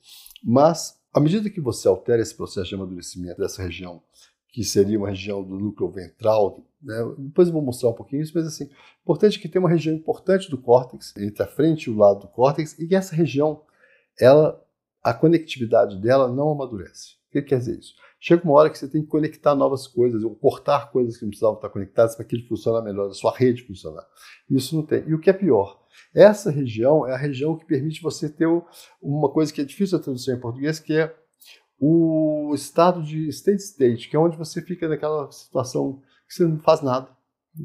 Mas 0.43 1.01
à 1.13 1.21
medida 1.21 1.51
que 1.51 1.61
você 1.61 1.89
altera 1.89 2.23
esse 2.23 2.35
processo 2.35 2.69
de 2.69 2.75
amadurecimento 2.75 3.41
dessa 3.41 3.63
região, 3.63 4.03
que 4.49 4.65
seria 4.65 4.99
uma 4.99 5.09
região 5.09 5.43
do 5.43 5.59
núcleo 5.59 5.91
ventral, 5.91 6.65
né? 6.83 6.97
depois 7.19 7.49
eu 7.49 7.55
vou 7.55 7.63
mostrar 7.63 7.91
um 7.91 7.95
pouquinho 7.95 8.23
isso, 8.23 8.33
mas 8.35 8.47
assim, 8.47 8.69
importante 9.03 9.39
é 9.39 9.43
que 9.43 9.49
tem 9.49 9.61
uma 9.61 9.69
região 9.69 9.95
importante 9.95 10.51
do 10.51 10.59
córtex, 10.59 11.15
entre 11.17 11.43
a 11.43 11.47
frente 11.47 11.85
e 11.85 11.91
o 11.91 11.97
lado 11.97 12.21
do 12.21 12.29
córtex, 12.29 12.79
e 12.79 12.87
que 12.87 12.95
essa 12.95 13.15
região, 13.15 13.63
ela, 14.19 14.61
a 15.03 15.15
conectividade 15.15 16.01
dela 16.01 16.29
não 16.33 16.51
amadurece. 16.51 17.15
O 17.29 17.33
que 17.33 17.43
quer 17.43 17.59
dizer 17.59 17.79
isso? 17.79 17.95
Chega 18.21 18.45
uma 18.45 18.53
hora 18.53 18.69
que 18.69 18.77
você 18.77 18.87
tem 18.87 19.01
que 19.01 19.09
conectar 19.09 19.55
novas 19.55 19.87
coisas, 19.87 20.23
ou 20.23 20.37
cortar 20.37 20.91
coisas 20.93 21.17
que 21.17 21.23
não 21.23 21.31
precisavam 21.31 21.57
estar 21.57 21.71
conectadas 21.71 22.15
para 22.15 22.25
que 22.25 22.37
ele 22.37 22.47
funcione 22.47 22.85
melhor, 22.85 23.09
a 23.09 23.15
sua 23.15 23.35
rede 23.35 23.67
funcionar. 23.67 24.07
Isso 24.51 24.77
não 24.77 24.85
tem. 24.85 25.09
E 25.09 25.15
o 25.15 25.19
que 25.19 25.31
é 25.31 25.33
pior? 25.33 25.81
Essa 26.15 26.51
região 26.51 27.07
é 27.07 27.15
a 27.15 27.17
região 27.17 27.57
que 27.57 27.65
permite 27.65 28.03
você 28.03 28.29
ter 28.29 28.47
uma 29.01 29.31
coisa 29.31 29.51
que 29.51 29.63
é 29.63 29.65
difícil 29.65 29.99
de 29.99 30.05
traduzir 30.05 30.37
em 30.37 30.41
português, 30.41 30.79
que 30.79 30.93
é 30.93 31.15
o 31.81 32.53
estado 32.55 33.03
de 33.03 33.27
state 33.31 33.63
state, 33.63 34.09
que 34.11 34.17
é 34.17 34.19
onde 34.19 34.37
você 34.37 34.61
fica 34.61 34.87
naquela 34.87 35.31
situação 35.33 36.03
que 36.29 36.35
você 36.35 36.45
não 36.45 36.59
faz 36.59 36.83
nada, 36.83 37.09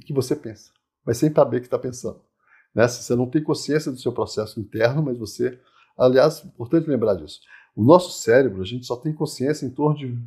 que 0.05 0.13
você 0.13 0.35
pensa, 0.35 0.71
mas 1.05 1.17
sem 1.17 1.33
saber 1.33 1.59
que 1.59 1.67
está 1.67 1.77
pensando. 1.77 2.21
Né? 2.73 2.87
Você 2.87 3.13
não 3.13 3.29
tem 3.29 3.43
consciência 3.43 3.91
do 3.91 3.99
seu 3.99 4.13
processo 4.13 4.59
interno, 4.59 5.03
mas 5.03 5.17
você, 5.17 5.59
aliás, 5.97 6.41
é 6.43 6.47
importante 6.47 6.89
lembrar 6.89 7.15
disso. 7.15 7.41
O 7.75 7.83
nosso 7.83 8.21
cérebro, 8.21 8.61
a 8.61 8.65
gente 8.65 8.85
só 8.85 8.95
tem 8.95 9.13
consciência 9.13 9.65
em 9.65 9.69
torno 9.69 9.97
de 9.97 10.17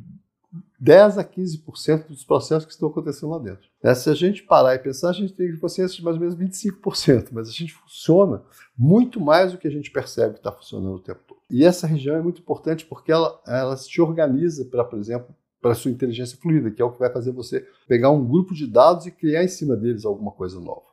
10 0.79 1.17
a 1.17 1.23
15% 1.23 2.07
dos 2.07 2.23
processos 2.23 2.65
que 2.65 2.71
estão 2.71 2.89
acontecendo 2.89 3.29
lá 3.29 3.39
dentro. 3.39 3.69
É, 3.83 3.93
se 3.93 4.09
a 4.09 4.15
gente 4.15 4.43
parar 4.43 4.75
e 4.75 4.79
pensar, 4.79 5.09
a 5.09 5.13
gente 5.13 5.33
tem 5.33 5.55
consciência 5.57 5.95
de 5.95 6.03
mais 6.03 6.15
ou 6.15 6.21
menos 6.21 6.35
25%, 6.35 7.29
mas 7.31 7.49
a 7.49 7.51
gente 7.51 7.73
funciona 7.73 8.41
muito 8.77 9.19
mais 9.19 9.51
do 9.51 9.57
que 9.57 9.67
a 9.67 9.71
gente 9.71 9.91
percebe 9.91 10.33
que 10.33 10.39
está 10.39 10.51
funcionando 10.51 10.95
o 10.95 10.99
tempo 10.99 11.19
todo. 11.27 11.39
E 11.49 11.63
essa 11.63 11.85
região 11.85 12.15
é 12.15 12.21
muito 12.21 12.41
importante 12.41 12.85
porque 12.85 13.11
ela, 13.11 13.39
ela 13.45 13.75
te 13.75 14.01
organiza 14.01 14.65
para, 14.65 14.83
por 14.83 14.97
exemplo, 14.97 15.35
para 15.61 15.71
a 15.71 15.75
sua 15.75 15.91
inteligência 15.91 16.37
fluida, 16.37 16.71
que 16.71 16.81
é 16.81 16.85
o 16.85 16.91
que 16.91 16.99
vai 16.99 17.11
fazer 17.11 17.31
você 17.31 17.67
pegar 17.87 18.09
um 18.09 18.25
grupo 18.25 18.53
de 18.53 18.65
dados 18.65 19.05
e 19.05 19.11
criar 19.11 19.43
em 19.43 19.47
cima 19.47 19.75
deles 19.75 20.05
alguma 20.05 20.31
coisa 20.31 20.59
nova. 20.59 20.87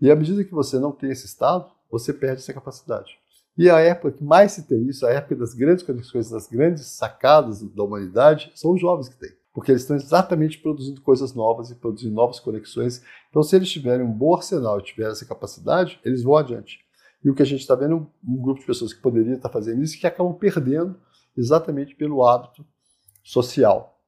E 0.00 0.10
à 0.10 0.16
medida 0.16 0.44
que 0.44 0.52
você 0.52 0.78
não 0.78 0.90
tem 0.90 1.10
esse 1.10 1.26
estado, 1.26 1.70
você 1.90 2.12
perde 2.12 2.42
essa 2.42 2.52
capacidade. 2.52 3.21
E 3.56 3.68
a 3.68 3.78
época 3.80 4.12
que 4.12 4.24
mais 4.24 4.52
se 4.52 4.66
tem 4.66 4.88
isso, 4.88 5.06
a 5.06 5.10
época 5.10 5.36
das 5.36 5.54
grandes 5.54 5.84
conexões, 5.84 6.30
das 6.30 6.48
grandes 6.48 6.86
sacadas 6.86 7.62
da 7.62 7.82
humanidade, 7.82 8.50
são 8.54 8.72
os 8.72 8.80
jovens 8.80 9.08
que 9.08 9.16
têm. 9.16 9.32
Porque 9.52 9.70
eles 9.70 9.82
estão 9.82 9.96
exatamente 9.96 10.58
produzindo 10.58 11.02
coisas 11.02 11.34
novas 11.34 11.70
e 11.70 11.74
produzindo 11.74 12.14
novas 12.14 12.40
conexões. 12.40 13.02
Então, 13.28 13.42
se 13.42 13.54
eles 13.54 13.70
tiverem 13.70 14.06
um 14.06 14.12
bom 14.12 14.34
arsenal 14.34 14.80
e 14.80 14.82
tiverem 14.82 15.12
essa 15.12 15.26
capacidade, 15.26 16.00
eles 16.02 16.22
vão 16.22 16.36
adiante. 16.36 16.80
E 17.22 17.30
o 17.30 17.34
que 17.34 17.42
a 17.42 17.46
gente 17.46 17.60
está 17.60 17.74
vendo 17.74 17.92
é 17.92 18.30
um, 18.30 18.42
grupo 18.42 18.60
de 18.60 18.66
pessoas 18.66 18.92
que 18.92 19.00
poderia 19.00 19.34
estar 19.34 19.50
fazendo 19.50 19.82
isso 19.82 19.98
que 19.98 20.06
acabam 20.06 20.34
perdendo 20.34 20.98
exatamente 21.36 21.94
pelo 21.94 22.26
hábito 22.26 22.64
social 23.22 24.00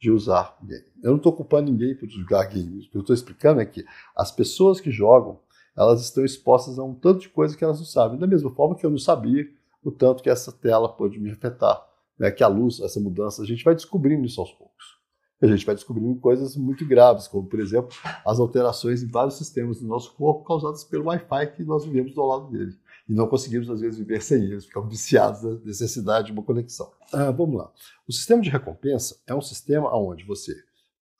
de 0.00 0.10
usar 0.10 0.56
game. 0.62 0.84
Eu 1.02 1.10
não 1.10 1.16
estou 1.16 1.32
culpando 1.32 1.70
ninguém 1.70 1.94
por 1.94 2.08
jogar 2.08 2.44
games. 2.44 2.86
O 2.86 2.90
que 2.90 2.96
eu 2.96 3.00
estou 3.00 3.14
explicando 3.14 3.60
é 3.60 3.66
que 3.66 3.84
as 4.16 4.30
pessoas 4.30 4.80
que 4.80 4.90
jogam 4.90 5.40
elas 5.78 6.02
estão 6.02 6.24
expostas 6.24 6.76
a 6.76 6.82
um 6.82 6.92
tanto 6.92 7.20
de 7.20 7.28
coisa 7.28 7.56
que 7.56 7.62
elas 7.62 7.78
não 7.78 7.86
sabem. 7.86 8.18
Da 8.18 8.26
mesma 8.26 8.50
forma 8.50 8.74
que 8.74 8.84
eu 8.84 8.90
não 8.90 8.98
sabia 8.98 9.48
o 9.82 9.92
tanto 9.92 10.24
que 10.24 10.28
essa 10.28 10.50
tela 10.50 10.88
pode 10.88 11.20
me 11.20 11.30
afetar, 11.30 11.80
né? 12.18 12.32
que 12.32 12.42
a 12.42 12.48
luz, 12.48 12.80
essa 12.80 12.98
mudança, 12.98 13.42
a 13.42 13.46
gente 13.46 13.62
vai 13.62 13.76
descobrindo 13.76 14.26
isso 14.26 14.40
aos 14.40 14.50
poucos. 14.50 14.98
A 15.40 15.46
gente 15.46 15.64
vai 15.64 15.76
descobrindo 15.76 16.18
coisas 16.18 16.56
muito 16.56 16.84
graves, 16.84 17.28
como, 17.28 17.46
por 17.46 17.60
exemplo, 17.60 17.96
as 18.26 18.40
alterações 18.40 19.04
em 19.04 19.06
vários 19.06 19.38
sistemas 19.38 19.80
do 19.80 19.86
nosso 19.86 20.12
corpo 20.14 20.42
causadas 20.42 20.82
pelo 20.82 21.04
Wi-Fi 21.04 21.52
que 21.52 21.62
nós 21.62 21.84
vivemos 21.84 22.18
ao 22.18 22.26
lado 22.26 22.50
dele. 22.50 22.76
E 23.08 23.14
não 23.14 23.28
conseguimos, 23.28 23.70
às 23.70 23.80
vezes, 23.80 24.00
viver 24.00 24.20
sem 24.20 24.42
eles, 24.42 24.66
ficamos 24.66 24.90
viciados 24.90 25.42
da 25.42 25.64
necessidade 25.64 26.26
de 26.26 26.32
uma 26.32 26.42
conexão. 26.42 26.90
Ah, 27.12 27.30
vamos 27.30 27.56
lá. 27.56 27.72
O 28.08 28.12
sistema 28.12 28.42
de 28.42 28.50
recompensa 28.50 29.16
é 29.28 29.34
um 29.34 29.40
sistema 29.40 29.96
onde 29.96 30.24
você 30.24 30.56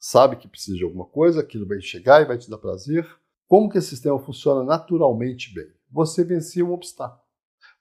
sabe 0.00 0.34
que 0.34 0.48
precisa 0.48 0.76
de 0.76 0.82
alguma 0.82 1.04
coisa, 1.04 1.40
aquilo 1.40 1.64
vai 1.64 1.80
chegar 1.80 2.20
e 2.20 2.24
vai 2.24 2.36
te 2.36 2.50
dar 2.50 2.58
prazer, 2.58 3.08
Como 3.48 3.70
que 3.70 3.78
esse 3.78 3.88
sistema 3.88 4.18
funciona 4.18 4.62
naturalmente 4.62 5.52
bem? 5.54 5.66
Você 5.90 6.22
vencia 6.22 6.64
um 6.64 6.72
obstáculo. 6.72 7.22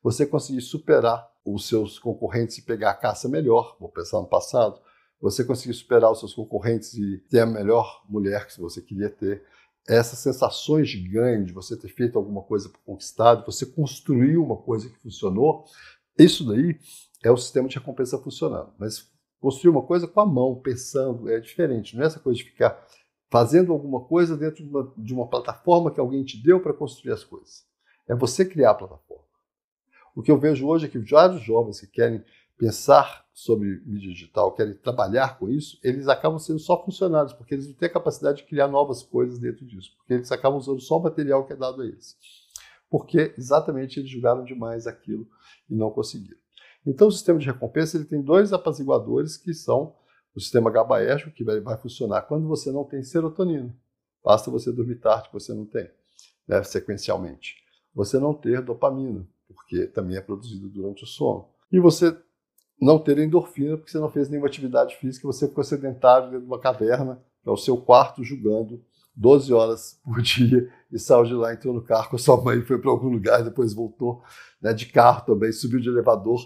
Você 0.01 0.25
conseguir 0.25 0.62
superar 0.62 1.29
os 1.45 1.67
seus 1.67 2.00
concorrentes 2.00 2.57
e 2.57 2.62
pegar 2.62 2.91
a 2.91 2.95
caça 2.95 3.27
melhor, 3.27 3.75
vou 3.77 3.89
pensar 3.89 4.21
no 4.21 4.27
passado, 4.27 4.79
você 5.19 5.43
conseguir 5.43 5.74
superar 5.74 6.09
os 6.12 6.19
seus 6.19 6.33
concorrentes 6.33 6.93
e 6.93 7.17
ter 7.29 7.41
a 7.41 7.45
melhor 7.45 8.03
mulher 8.07 8.47
que 8.47 8.59
você 8.62 8.81
queria 8.81 9.09
ter, 9.09 9.43
essas 9.88 10.19
sensações 10.19 10.89
de 10.89 11.00
ganho, 11.07 11.45
de 11.45 11.53
você 11.53 11.75
ter 11.75 11.89
feito 11.89 12.17
alguma 12.17 12.41
coisa 12.43 12.71
conquistado, 12.86 13.45
você 13.45 13.65
construiu 13.65 14.43
uma 14.43 14.57
coisa 14.57 14.89
que 14.89 14.97
funcionou, 15.00 15.65
isso 16.17 16.45
daí 16.45 16.79
é 17.24 17.31
o 17.31 17.38
sistema 17.38 17.67
de 17.67 17.77
recompensa 17.77 18.17
funcionando. 18.17 18.74
Mas 18.77 19.09
construir 19.39 19.71
uma 19.71 19.83
coisa 19.83 20.07
com 20.07 20.19
a 20.19 20.25
mão, 20.25 20.55
pensando, 20.55 21.29
é 21.29 21.39
diferente. 21.39 21.95
Não 21.95 22.03
é 22.03 22.07
essa 22.07 22.19
coisa 22.19 22.38
de 22.38 22.45
ficar 22.45 22.86
fazendo 23.29 23.74
alguma 23.74 24.01
coisa 24.05 24.38
dentro 24.38 24.63
de 24.63 24.69
uma, 24.69 24.93
de 24.98 25.13
uma 25.13 25.27
plataforma 25.27 25.91
que 25.91 26.00
alguém 26.00 26.24
te 26.24 26.41
deu 26.41 26.62
para 26.62 26.74
construir 26.74 27.12
as 27.12 27.24
coisas. 27.24 27.65
É 28.07 28.15
você 28.15 28.46
criar 28.46 28.72
a 28.72 28.75
plataforma. 28.75 29.24
O 30.15 30.22
que 30.22 30.31
eu 30.31 30.38
vejo 30.39 30.67
hoje 30.67 30.86
é 30.86 30.89
que 30.89 30.98
vários 30.98 31.41
jovens 31.41 31.79
que 31.79 31.88
querem 31.88 32.24
pensar 32.57 33.25
sobre 33.34 33.81
mídia 33.86 34.10
digital, 34.10 34.51
querem 34.51 34.74
trabalhar 34.74 35.38
com 35.38 35.48
isso, 35.48 35.77
eles 35.84 36.07
acabam 36.07 36.39
sendo 36.39 36.57
só 36.57 36.84
funcionários, 36.84 37.34
porque 37.34 37.53
eles 37.53 37.67
não 37.67 37.75
têm 37.75 37.88
a 37.88 37.93
capacidade 37.93 38.39
de 38.39 38.46
criar 38.46 38.67
novas 38.67 39.03
coisas 39.03 39.38
dentro 39.38 39.63
disso, 39.63 39.91
porque 39.96 40.15
eles 40.15 40.31
acabam 40.31 40.57
usando 40.57 40.81
só 40.81 40.98
o 40.98 41.03
material 41.03 41.46
que 41.46 41.53
é 41.53 41.55
dado 41.55 41.84
a 41.84 41.86
eles. 41.86 42.17
Porque 42.89 43.36
exatamente 43.38 44.00
eles 44.00 44.10
julgaram 44.10 44.43
demais 44.43 44.88
aquilo 44.88 45.27
e 45.69 45.75
não 45.75 45.91
conseguiram. 45.91 46.39
Então 46.86 47.10
o 47.10 47.12
sistema 47.12 47.38
de 47.38 47.46
recompensa 47.46 47.98
ele 47.98 48.05
tem 48.05 48.22
dois 48.22 48.53
apaziguadores 48.53 49.38
que 49.38 49.53
são 49.53 49.93
o 50.36 50.39
sistema 50.39 50.69
GABAérgico, 50.69 51.31
que 51.31 51.43
vai, 51.43 51.77
funcionar 51.77 52.22
quando 52.24 52.48
você 52.48 52.72
não 52.72 52.84
tem 52.84 53.03
serotonina. 53.03 53.75
Basta 54.24 54.51
você 54.51 54.72
dormir 54.72 54.96
tarde, 54.96 55.29
que 55.29 55.34
você 55.34 55.53
não 55.53 55.65
tem, 55.65 55.89
né, 56.48 56.63
sequencialmente. 56.63 57.55
Você 57.93 58.19
não 58.19 58.34
ter 58.34 58.62
dopamina, 58.62 59.27
porque 59.48 59.88
também 59.88 60.17
é 60.17 60.22
produzido 60.22 60.69
durante 60.69 61.03
o 61.03 61.07
sono. 61.07 61.48
E 61.72 61.79
você 61.79 62.15
não 62.79 63.00
ter 63.00 63.17
endorfina, 63.17 63.77
porque 63.77 63.91
você 63.91 64.00
não 64.00 64.12
fez 64.12 64.29
nenhuma 64.29 64.48
atividade 64.48 64.96
física, 64.98 65.25
você 65.25 65.48
ficou 65.48 65.63
sedentário 65.63 66.27
dentro 66.27 66.41
de 66.41 66.48
uma 66.48 66.60
caverna, 66.60 67.22
é 67.46 67.50
o 67.50 67.57
seu 67.57 67.77
quarto, 67.77 68.24
jogando 68.24 68.84
12 69.15 69.51
horas 69.51 70.00
por 70.03 70.22
dia, 70.22 70.72
e 70.91 71.00
saiu 71.00 71.24
de 71.24 71.34
lá, 71.34 71.53
entrou 71.53 71.74
no 71.74 71.81
carro 71.81 72.10
com 72.10 72.15
a 72.15 72.19
sua 72.19 72.41
mãe, 72.41 72.62
foi 72.62 72.79
para 72.79 72.91
algum 72.91 73.10
lugar, 73.10 73.43
depois 73.43 73.74
voltou 73.74 74.22
né, 74.62 74.74
de 74.74 74.86
carro 74.86 75.25
também, 75.25 75.51
subiu 75.51 75.79
de 75.79 75.89
elevador, 75.89 76.46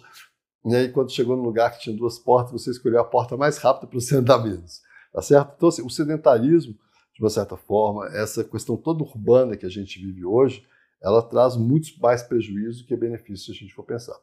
e 0.66 0.90
quando 0.90 1.12
chegou 1.12 1.36
no 1.36 1.44
lugar 1.44 1.72
que 1.72 1.82
tinha 1.82 1.96
duas 1.96 2.20
portas, 2.20 2.52
você 2.52 2.72
escolheu 2.72 3.00
a 3.00 3.04
porta 3.04 3.36
mais 3.36 3.58
rápida 3.58 3.88
para 3.88 4.00
você 4.00 4.16
andar 4.16 4.38
menos. 4.40 4.82
Tá 5.12 5.22
certo? 5.22 5.54
Então, 5.58 5.70
assim, 5.70 5.82
o 5.82 5.90
sedentarismo, 5.90 6.74
de 7.14 7.22
uma 7.22 7.30
certa 7.30 7.58
forma, 7.58 8.08
essa 8.16 8.44
questão 8.44 8.78
toda 8.78 9.04
urbana 9.04 9.58
que 9.58 9.66
a 9.66 9.70
gente 9.70 10.00
vive 10.00 10.24
hoje, 10.24 10.66
ela 11.02 11.22
traz 11.22 11.58
muitos 11.58 11.98
mais 11.98 12.22
prejuízos 12.22 12.84
que 12.84 12.96
benefícios 12.96 13.46
se 13.46 13.52
a 13.52 13.56
gente 13.56 13.74
for 13.74 13.84
pensar. 13.84 14.18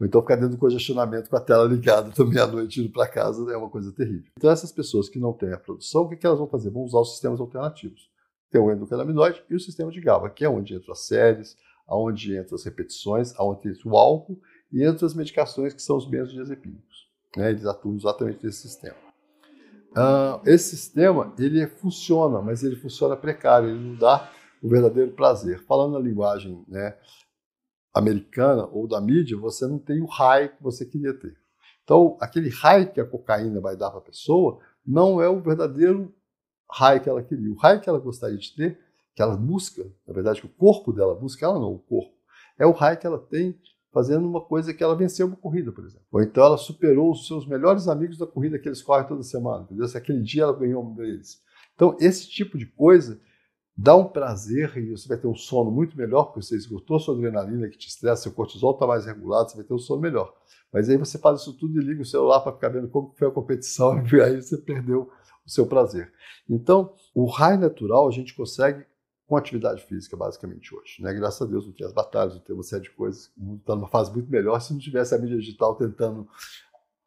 Ou 0.00 0.06
então 0.06 0.20
ficar 0.22 0.36
dentro 0.36 0.50
do 0.50 0.58
congestionamento 0.58 1.28
com 1.28 1.36
a 1.36 1.40
tela 1.40 1.64
ligada 1.64 2.10
também 2.10 2.40
à 2.40 2.46
noite 2.46 2.80
indo 2.80 2.90
para 2.90 3.06
casa 3.06 3.52
é 3.52 3.56
uma 3.56 3.68
coisa 3.68 3.92
terrível. 3.92 4.30
Então 4.38 4.50
essas 4.50 4.72
pessoas 4.72 5.08
que 5.08 5.18
não 5.18 5.32
têm 5.32 5.52
a 5.52 5.58
produção, 5.58 6.02
o 6.02 6.08
que, 6.08 6.16
que 6.16 6.26
elas 6.26 6.38
vão 6.38 6.48
fazer? 6.48 6.70
Vão 6.70 6.82
usar 6.82 7.00
os 7.00 7.12
sistemas 7.12 7.40
alternativos. 7.40 8.08
Tem 8.50 8.60
o 8.60 8.70
endocannabinoide 8.70 9.42
e 9.50 9.54
o 9.54 9.60
sistema 9.60 9.90
de 9.90 10.00
GABA, 10.00 10.30
que 10.30 10.44
é 10.44 10.48
onde 10.48 10.74
entram 10.74 10.92
as 10.92 11.06
séries, 11.06 11.56
aonde 11.86 12.38
entram 12.38 12.54
as 12.54 12.64
repetições, 12.64 13.34
aonde 13.36 13.68
entra 13.68 13.88
o 13.88 13.96
álcool 13.96 14.40
e 14.74 14.84
entram 14.84 15.06
as 15.06 15.14
medicações 15.14 15.72
que 15.72 15.80
são 15.80 15.96
os 15.96 16.04
benzodiazepínicos. 16.04 17.08
Né? 17.36 17.50
Eles 17.50 17.64
atuam 17.64 17.94
exatamente 17.94 18.44
nesse 18.44 18.62
sistema. 18.62 18.96
Uh, 19.92 20.42
esse 20.44 20.76
sistema, 20.76 21.32
ele 21.38 21.64
funciona, 21.68 22.42
mas 22.42 22.64
ele 22.64 22.74
funciona 22.74 23.16
precário, 23.16 23.68
ele 23.68 23.78
não 23.78 23.94
dá 23.94 24.28
o 24.60 24.68
verdadeiro 24.68 25.12
prazer. 25.12 25.64
Falando 25.64 25.92
na 25.92 26.00
linguagem 26.00 26.64
né, 26.66 26.98
americana 27.94 28.66
ou 28.66 28.88
da 28.88 29.00
mídia, 29.00 29.38
você 29.38 29.64
não 29.64 29.78
tem 29.78 30.02
o 30.02 30.06
high 30.06 30.48
que 30.48 30.60
você 30.60 30.84
queria 30.84 31.14
ter. 31.14 31.36
Então, 31.84 32.16
aquele 32.20 32.48
high 32.48 32.90
que 32.90 33.00
a 33.00 33.06
cocaína 33.06 33.60
vai 33.60 33.76
dar 33.76 33.90
para 33.90 34.00
a 34.00 34.02
pessoa 34.02 34.58
não 34.84 35.22
é 35.22 35.28
o 35.28 35.40
verdadeiro 35.40 36.12
high 36.68 36.98
que 36.98 37.08
ela 37.08 37.22
queria. 37.22 37.52
O 37.52 37.56
high 37.56 37.80
que 37.80 37.88
ela 37.88 38.00
gostaria 38.00 38.38
de 38.38 38.52
ter, 38.56 38.80
que 39.14 39.22
ela 39.22 39.36
busca, 39.36 39.84
na 40.04 40.12
verdade, 40.12 40.40
que 40.40 40.46
o 40.46 40.50
corpo 40.50 40.92
dela 40.92 41.14
busca, 41.14 41.46
ela 41.46 41.60
não, 41.60 41.74
o 41.74 41.78
corpo, 41.78 42.12
é 42.58 42.66
o 42.66 42.72
high 42.72 42.96
que 42.96 43.06
ela 43.06 43.18
tem 43.18 43.56
fazendo 43.94 44.28
uma 44.28 44.40
coisa 44.40 44.74
que 44.74 44.82
ela 44.82 44.96
venceu 44.96 45.28
uma 45.28 45.36
corrida, 45.36 45.70
por 45.70 45.84
exemplo. 45.84 46.04
Ou 46.10 46.20
então 46.20 46.44
ela 46.44 46.58
superou 46.58 47.12
os 47.12 47.28
seus 47.28 47.46
melhores 47.46 47.86
amigos 47.86 48.18
da 48.18 48.26
corrida 48.26 48.58
que 48.58 48.68
eles 48.68 48.82
correm 48.82 49.06
toda 49.06 49.22
semana, 49.22 49.62
entendeu? 49.62 49.86
Se 49.86 49.96
aquele 49.96 50.20
dia 50.20 50.42
ela 50.42 50.52
ganhou 50.52 50.84
um 50.84 50.92
deles. 50.92 51.40
Então, 51.74 51.96
esse 52.00 52.28
tipo 52.28 52.58
de 52.58 52.66
coisa 52.66 53.20
dá 53.76 53.94
um 53.94 54.06
prazer 54.06 54.76
e 54.76 54.90
você 54.90 55.08
vai 55.08 55.16
ter 55.16 55.26
um 55.26 55.34
sono 55.34 55.70
muito 55.70 55.96
melhor, 55.96 56.24
porque 56.24 56.42
você 56.42 56.56
esgotou 56.56 56.98
sua 56.98 57.14
adrenalina 57.14 57.68
que 57.68 57.78
te 57.78 57.88
estressa, 57.88 58.22
seu 58.22 58.32
cortisol 58.32 58.72
está 58.72 58.86
mais 58.86 59.06
regulado, 59.06 59.50
você 59.50 59.56
vai 59.56 59.64
ter 59.64 59.74
um 59.74 59.78
sono 59.78 60.00
melhor. 60.00 60.34
Mas 60.72 60.88
aí 60.88 60.96
você 60.96 61.16
faz 61.18 61.40
isso 61.40 61.56
tudo 61.56 61.80
e 61.80 61.84
liga 61.84 62.02
o 62.02 62.04
celular 62.04 62.40
para 62.40 62.52
ficar 62.52 62.68
vendo 62.68 62.88
como 62.88 63.12
foi 63.16 63.28
a 63.28 63.30
competição 63.30 64.04
e 64.12 64.20
aí 64.20 64.42
você 64.42 64.58
perdeu 64.58 65.08
o 65.46 65.50
seu 65.50 65.66
prazer. 65.66 66.12
Então, 66.48 66.92
o 67.14 67.26
high 67.26 67.56
natural 67.56 68.08
a 68.08 68.10
gente 68.10 68.34
consegue 68.34 68.84
com 69.26 69.36
atividade 69.36 69.82
física, 69.84 70.16
basicamente, 70.16 70.74
hoje. 70.74 71.02
Né? 71.02 71.12
Graças 71.14 71.40
a 71.40 71.50
Deus 71.50 71.66
não 71.66 71.72
tem 71.72 71.86
as 71.86 71.92
batalhas, 71.92 72.34
não 72.34 72.40
tem 72.40 72.54
uma 72.54 72.62
série 72.62 72.82
de 72.82 72.90
coisas. 72.90 73.32
O 73.36 73.42
mundo 73.42 73.60
está 73.60 73.74
numa 73.74 73.88
fase 73.88 74.12
muito 74.12 74.30
melhor 74.30 74.60
se 74.60 74.72
não 74.72 74.80
tivesse 74.80 75.14
a 75.14 75.18
mídia 75.18 75.38
digital 75.38 75.74
tentando 75.76 76.28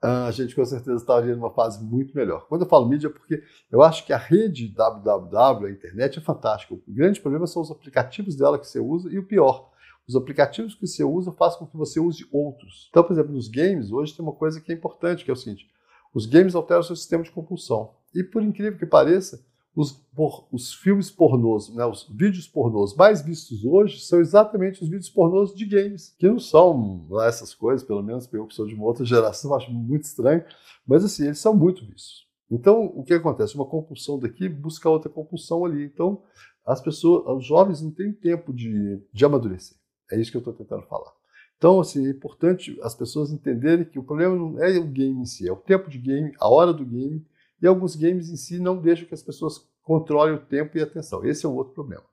ah, 0.01 0.27
a 0.27 0.31
gente 0.31 0.55
com 0.55 0.63
certeza 0.63 0.97
estaria 0.97 1.35
numa 1.35 1.51
fase 1.51 1.83
muito 1.83 2.15
melhor. 2.15 2.45
Quando 2.47 2.61
eu 2.63 2.67
falo 2.67 2.87
mídia, 2.87 3.07
é 3.07 3.09
porque 3.09 3.41
eu 3.71 3.81
acho 3.81 4.05
que 4.05 4.13
a 4.13 4.17
rede 4.17 4.67
www, 4.67 5.65
a 5.65 5.71
internet, 5.71 6.19
é 6.19 6.21
fantástica. 6.21 6.75
O 6.75 6.81
grande 6.87 7.19
problema 7.19 7.47
são 7.47 7.61
os 7.61 7.71
aplicativos 7.71 8.35
dela 8.35 8.59
que 8.59 8.67
você 8.67 8.79
usa 8.79 9.09
e 9.09 9.17
o 9.17 9.25
pior, 9.25 9.71
os 10.07 10.15
aplicativos 10.15 10.75
que 10.75 10.87
você 10.87 11.03
usa 11.03 11.31
fazem 11.31 11.59
com 11.59 11.67
que 11.67 11.75
você 11.75 11.99
use 11.99 12.25
outros. 12.31 12.87
Então, 12.89 13.03
por 13.03 13.13
exemplo, 13.13 13.33
nos 13.33 13.47
games, 13.47 13.91
hoje 13.91 14.15
tem 14.15 14.23
uma 14.23 14.33
coisa 14.33 14.61
que 14.61 14.71
é 14.71 14.75
importante, 14.75 15.25
que 15.25 15.31
é 15.31 15.33
o 15.33 15.37
seguinte, 15.37 15.67
os 16.13 16.25
games 16.25 16.55
alteram 16.55 16.81
o 16.81 16.83
seu 16.83 16.95
sistema 16.95 17.23
de 17.23 17.31
compulsão. 17.31 17.91
E 18.13 18.23
por 18.23 18.41
incrível 18.41 18.79
que 18.79 18.85
pareça, 18.85 19.43
os, 19.77 19.91
por, 19.91 20.47
os 20.51 20.73
filmes 20.73 21.11
pornôs, 21.11 21.69
né, 21.69 21.85
os 21.85 22.09
vídeos 22.09 22.47
pornôs 22.47 22.95
mais 22.95 23.21
vistos 23.21 23.63
hoje 23.63 23.99
são 23.99 24.19
exatamente 24.19 24.81
os 24.81 24.89
vídeos 24.89 25.07
pornôs 25.07 25.53
de 25.53 25.67
games, 25.67 26.15
que 26.17 26.27
não 26.27 26.39
são 26.39 27.05
lá 27.11 27.27
essas 27.27 27.53
coisas, 27.53 27.85
pelo 27.85 28.01
menos 28.01 28.27
eu 28.33 28.47
que 28.47 28.55
sou 28.55 28.65
de 28.65 28.73
uma 28.73 28.85
outra 28.85 29.05
geração, 29.05 29.53
acho 29.53 29.71
muito 29.71 30.05
estranho, 30.05 30.43
mas 30.85 31.05
assim, 31.05 31.25
eles 31.25 31.37
são 31.37 31.55
muito 31.55 31.85
vistos. 31.85 32.25
Então, 32.49 32.85
o 32.95 33.03
que 33.03 33.13
acontece? 33.13 33.53
Uma 33.53 33.65
compulsão 33.65 34.17
daqui 34.17 34.49
busca 34.49 34.89
outra 34.89 35.11
compulsão 35.11 35.63
ali. 35.63 35.83
Então, 35.83 36.23
as 36.65 36.81
pessoas, 36.81 37.37
os 37.37 37.45
jovens 37.45 37.81
não 37.81 37.91
têm 37.91 38.11
tempo 38.11 38.51
de, 38.53 38.99
de 39.13 39.25
amadurecer. 39.25 39.77
É 40.11 40.19
isso 40.19 40.31
que 40.31 40.37
eu 40.37 40.39
estou 40.39 40.53
tentando 40.53 40.87
falar. 40.87 41.11
Então, 41.57 41.79
assim, 41.79 42.07
é 42.07 42.09
importante 42.09 42.79
as 42.81 42.95
pessoas 42.95 43.31
entenderem 43.31 43.85
que 43.85 43.99
o 43.99 44.03
problema 44.03 44.35
não 44.35 44.63
é 44.63 44.79
o 44.79 44.87
game 44.87 45.21
em 45.21 45.25
si, 45.25 45.47
é 45.47 45.51
o 45.51 45.57
tempo 45.57 45.89
de 45.89 45.99
game, 45.99 46.31
a 46.39 46.49
hora 46.49 46.73
do 46.73 46.85
game, 46.85 47.23
e 47.61 47.67
alguns 47.67 47.95
games 47.95 48.29
em 48.29 48.35
si 48.35 48.59
não 48.59 48.79
deixam 48.79 49.07
que 49.07 49.13
as 49.13 49.23
pessoas 49.23 49.67
controlem 49.81 50.35
o 50.35 50.45
tempo 50.45 50.77
e 50.77 50.81
a 50.81 50.83
atenção. 50.83 51.25
Esse 51.25 51.45
é 51.45 51.49
um 51.49 51.55
outro 51.55 51.73
problema. 51.73 52.03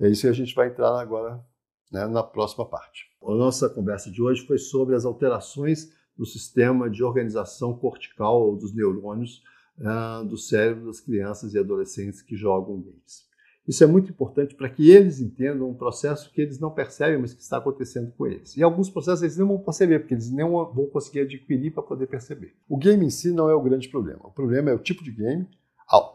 É 0.00 0.08
isso 0.08 0.22
que 0.22 0.28
a 0.28 0.32
gente 0.32 0.54
vai 0.54 0.68
entrar 0.68 0.98
agora 0.98 1.44
né, 1.90 2.06
na 2.06 2.22
próxima 2.22 2.64
parte. 2.64 3.06
A 3.22 3.34
nossa 3.34 3.68
conversa 3.68 4.10
de 4.10 4.22
hoje 4.22 4.46
foi 4.46 4.58
sobre 4.58 4.94
as 4.94 5.04
alterações 5.04 5.92
no 6.16 6.24
sistema 6.24 6.88
de 6.88 7.02
organização 7.02 7.76
cortical 7.76 8.40
ou 8.40 8.56
dos 8.56 8.74
neurônios 8.74 9.42
uh, 9.78 10.24
do 10.24 10.36
cérebro 10.36 10.86
das 10.86 11.00
crianças 11.00 11.54
e 11.54 11.58
adolescentes 11.58 12.22
que 12.22 12.36
jogam 12.36 12.80
games. 12.80 13.24
Isso 13.66 13.82
é 13.82 13.86
muito 13.86 14.10
importante 14.10 14.54
para 14.54 14.68
que 14.68 14.90
eles 14.90 15.20
entendam 15.20 15.70
um 15.70 15.74
processo 15.74 16.30
que 16.30 16.42
eles 16.42 16.58
não 16.58 16.70
percebem, 16.70 17.18
mas 17.18 17.32
que 17.32 17.40
está 17.40 17.56
acontecendo 17.56 18.12
com 18.12 18.26
eles. 18.26 18.56
E 18.56 18.62
alguns 18.62 18.90
processos 18.90 19.22
eles 19.22 19.38
não 19.38 19.48
vão 19.48 19.58
perceber, 19.58 20.00
porque 20.00 20.14
eles 20.14 20.30
nem 20.30 20.46
vão 20.46 20.86
conseguir 20.92 21.20
adquirir 21.20 21.72
para 21.72 21.82
poder 21.82 22.06
perceber. 22.06 22.54
O 22.68 22.76
game 22.76 23.06
em 23.06 23.10
si 23.10 23.30
não 23.30 23.48
é 23.48 23.54
o 23.54 23.62
grande 23.62 23.88
problema. 23.88 24.20
O 24.24 24.30
problema 24.30 24.70
é 24.70 24.74
o 24.74 24.78
tipo 24.78 25.02
de 25.02 25.10
game. 25.10 25.48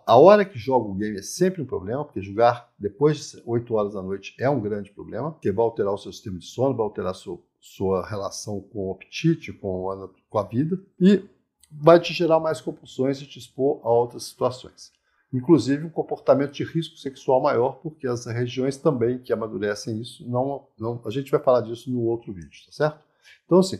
A 0.06 0.18
hora 0.18 0.46
que 0.46 0.58
joga 0.58 0.90
o 0.90 0.96
game 0.96 1.18
é 1.18 1.22
sempre 1.22 1.62
um 1.62 1.66
problema, 1.66 2.04
porque 2.04 2.22
jogar 2.22 2.72
depois 2.78 3.18
de 3.18 3.42
8 3.46 3.74
horas 3.74 3.94
da 3.94 4.02
noite 4.02 4.36
é 4.40 4.50
um 4.50 4.60
grande 4.60 4.92
problema, 4.92 5.32
porque 5.32 5.52
vai 5.52 5.64
alterar 5.64 5.94
o 5.94 5.98
seu 5.98 6.12
sistema 6.12 6.40
de 6.40 6.46
sono, 6.46 6.76
vai 6.76 6.86
alterar 6.86 7.12
a 7.12 7.16
sua, 7.16 7.40
sua 7.60 8.08
relação 8.08 8.62
com 8.62 8.90
o 8.90 8.92
apetite, 8.92 9.54
com 9.54 9.92
a, 9.92 10.10
com 10.28 10.40
a 10.40 10.44
vida, 10.44 10.80
e 11.00 11.24
vai 11.72 12.00
te 12.00 12.14
gerar 12.14 12.40
mais 12.40 12.60
compulsões 12.60 13.22
e 13.22 13.28
te 13.28 13.38
expor 13.38 13.80
a 13.84 13.90
outras 13.90 14.24
situações 14.24 14.92
inclusive 15.32 15.86
um 15.86 15.89
comportamento 15.89 16.54
de 16.54 16.63
risco 16.63 16.98
sexual 16.98 17.42
maior, 17.42 17.74
porque 17.82 18.08
as 18.08 18.26
regiões 18.26 18.78
também 18.78 19.20
que 19.20 19.32
amadurecem 19.32 20.00
isso, 20.02 20.28
não, 20.28 20.68
não, 20.78 21.02
a 21.06 21.10
gente 21.10 21.32
vai 21.32 21.39
falar 21.39 21.62
disso 21.62 21.89
no 21.92 22.02
outro 22.02 22.34
vídeo, 22.34 22.65
tá 22.65 22.72
certo? 22.72 23.00
Então, 23.46 23.60
assim, 23.60 23.80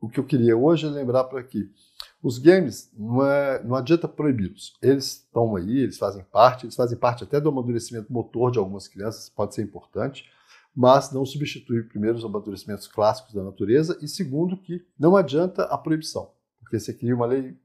o 0.00 0.08
que 0.08 0.18
eu 0.18 0.24
queria 0.24 0.56
hoje 0.56 0.86
é 0.86 0.90
lembrar 0.90 1.24
para 1.24 1.40
aqui, 1.40 1.70
os 2.22 2.38
games, 2.38 2.90
não, 2.96 3.24
é, 3.24 3.62
não 3.62 3.76
adianta 3.76 4.08
proibi-los, 4.08 4.74
eles 4.82 5.24
estão 5.26 5.54
aí, 5.56 5.78
eles 5.78 5.98
fazem 5.98 6.24
parte, 6.24 6.64
eles 6.64 6.76
fazem 6.76 6.98
parte 6.98 7.24
até 7.24 7.40
do 7.40 7.48
amadurecimento 7.48 8.12
motor 8.12 8.50
de 8.50 8.58
algumas 8.58 8.88
crianças, 8.88 9.28
pode 9.28 9.54
ser 9.54 9.62
importante, 9.62 10.24
mas 10.74 11.12
não 11.12 11.26
substitui, 11.26 11.82
primeiro, 11.82 12.16
os 12.16 12.24
amadurecimentos 12.24 12.86
clássicos 12.86 13.34
da 13.34 13.42
natureza, 13.42 13.98
e 14.00 14.08
segundo, 14.08 14.56
que 14.56 14.84
não 14.98 15.16
adianta 15.16 15.64
a 15.64 15.76
proibição, 15.76 16.30
porque 16.60 16.78
você 16.78 16.94
cria 16.94 17.14
uma 17.14 17.26
lei 17.26 17.56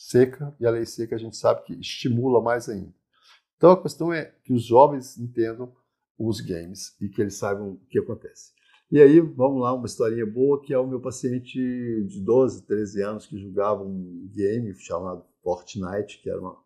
seca, 0.00 0.56
e 0.58 0.66
a 0.66 0.70
lei 0.70 0.86
seca 0.86 1.14
a 1.14 1.18
gente 1.18 1.36
sabe 1.36 1.62
que 1.64 1.74
estimula 1.74 2.40
mais 2.40 2.70
ainda. 2.70 2.92
Então 3.56 3.70
a 3.70 3.82
questão 3.82 4.10
é 4.10 4.34
que 4.42 4.52
os 4.54 4.64
jovens 4.64 5.18
entendam 5.18 5.70
os 6.18 6.40
games 6.40 6.96
e 7.00 7.08
que 7.08 7.20
eles 7.20 7.34
saibam 7.36 7.72
o 7.72 7.80
que 7.90 7.98
acontece. 7.98 8.52
E 8.90 9.00
aí, 9.00 9.20
vamos 9.20 9.60
lá, 9.60 9.74
uma 9.74 9.86
historinha 9.86 10.26
boa, 10.26 10.60
que 10.60 10.72
é 10.72 10.78
o 10.78 10.86
meu 10.86 11.00
paciente 11.00 11.58
de 12.08 12.20
12, 12.22 12.66
13 12.66 13.02
anos 13.02 13.26
que 13.26 13.38
jogava 13.38 13.84
um 13.84 14.28
game 14.34 14.74
chamado 14.74 15.22
Fortnite, 15.42 16.20
que, 16.22 16.30
era 16.30 16.40
uma, 16.40 16.56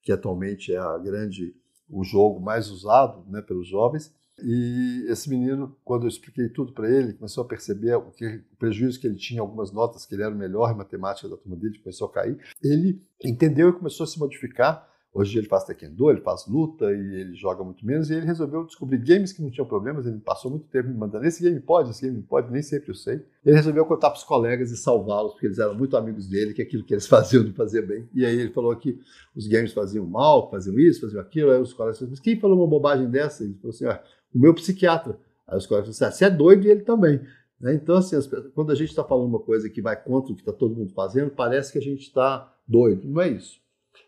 que 0.00 0.12
atualmente 0.12 0.72
é 0.72 0.78
a 0.78 0.96
grande, 0.96 1.54
o 1.90 2.02
jogo 2.04 2.40
mais 2.40 2.70
usado 2.70 3.28
né, 3.28 3.42
pelos 3.42 3.68
jovens. 3.68 4.14
E 4.42 5.06
esse 5.08 5.30
menino, 5.30 5.76
quando 5.84 6.04
eu 6.04 6.08
expliquei 6.08 6.48
tudo 6.48 6.72
para 6.72 6.90
ele, 6.90 7.12
começou 7.12 7.44
a 7.44 7.46
perceber 7.46 7.94
o, 7.94 8.10
que, 8.10 8.26
o 8.52 8.56
prejuízo 8.58 9.00
que 9.00 9.06
ele 9.06 9.16
tinha, 9.16 9.40
algumas 9.40 9.72
notas, 9.72 10.04
que 10.04 10.14
ele 10.14 10.22
era 10.22 10.34
o 10.34 10.38
melhor 10.38 10.72
em 10.72 10.76
matemática 10.76 11.28
da 11.28 11.36
turma 11.36 11.56
dele, 11.56 11.78
começou 11.78 12.08
a 12.08 12.12
cair. 12.12 12.38
Ele 12.62 13.00
entendeu 13.22 13.68
e 13.68 13.72
começou 13.72 14.04
a 14.04 14.06
se 14.06 14.18
modificar 14.18 14.93
Hoje 15.14 15.38
ele 15.38 15.46
faz 15.46 15.62
taekwondo, 15.62 16.10
ele 16.10 16.20
faz 16.22 16.44
luta 16.48 16.86
e 16.86 17.20
ele 17.20 17.34
joga 17.36 17.62
muito 17.62 17.86
menos. 17.86 18.10
E 18.10 18.14
ele 18.14 18.26
resolveu 18.26 18.64
descobrir 18.64 18.98
games 18.98 19.32
que 19.32 19.40
não 19.40 19.48
tinham 19.48 19.64
problemas. 19.64 20.06
Ele 20.06 20.18
passou 20.18 20.50
muito 20.50 20.66
tempo 20.66 20.88
me 20.88 20.94
mandando: 20.96 21.24
esse 21.24 21.40
game 21.40 21.60
pode, 21.60 21.90
esse 21.90 22.04
game 22.04 22.20
pode, 22.20 22.50
nem 22.50 22.60
sempre 22.60 22.90
eu 22.90 22.96
sei. 22.96 23.24
Ele 23.46 23.54
resolveu 23.54 23.86
contar 23.86 24.10
para 24.10 24.18
os 24.18 24.24
colegas 24.24 24.72
e 24.72 24.76
salvá-los, 24.76 25.32
porque 25.32 25.46
eles 25.46 25.60
eram 25.60 25.76
muito 25.76 25.96
amigos 25.96 26.26
dele, 26.26 26.52
que 26.52 26.60
aquilo 26.60 26.82
que 26.82 26.92
eles 26.92 27.06
faziam 27.08 27.44
não 27.44 27.52
fazia 27.52 27.80
bem. 27.80 28.08
E 28.12 28.26
aí 28.26 28.40
ele 28.40 28.50
falou 28.50 28.74
que 28.74 28.98
os 29.36 29.46
games 29.46 29.72
faziam 29.72 30.04
mal, 30.04 30.50
faziam 30.50 30.76
isso, 30.80 31.02
faziam 31.02 31.20
aquilo. 31.20 31.52
Aí 31.52 31.60
os 31.60 31.72
colegas 31.72 32.00
falaram: 32.00 32.16
quem 32.20 32.40
falou 32.40 32.58
uma 32.58 32.66
bobagem 32.66 33.08
dessa? 33.08 33.44
Ele 33.44 33.54
falou 33.54 33.70
assim: 33.70 33.86
ah, 33.86 34.02
o 34.34 34.38
meu 34.40 34.52
psiquiatra. 34.52 35.16
Aí 35.46 35.56
os 35.56 35.64
colegas 35.64 35.86
falaram 35.86 35.90
assim: 35.90 36.04
ah, 36.06 36.10
você 36.10 36.24
é 36.24 36.30
doido 36.30 36.66
e 36.66 36.70
ele 36.72 36.80
também. 36.80 37.20
Né? 37.60 37.74
Então, 37.74 37.96
assim, 37.98 38.16
quando 38.52 38.72
a 38.72 38.74
gente 38.74 38.88
está 38.88 39.04
falando 39.04 39.28
uma 39.28 39.38
coisa 39.38 39.70
que 39.70 39.80
vai 39.80 39.94
contra 39.94 40.32
o 40.32 40.34
que 40.34 40.42
está 40.42 40.52
todo 40.52 40.74
mundo 40.74 40.92
fazendo, 40.92 41.30
parece 41.30 41.70
que 41.70 41.78
a 41.78 41.82
gente 41.82 42.00
está 42.00 42.52
doido. 42.66 43.08
Não 43.08 43.22
é 43.22 43.28
isso. 43.28 43.62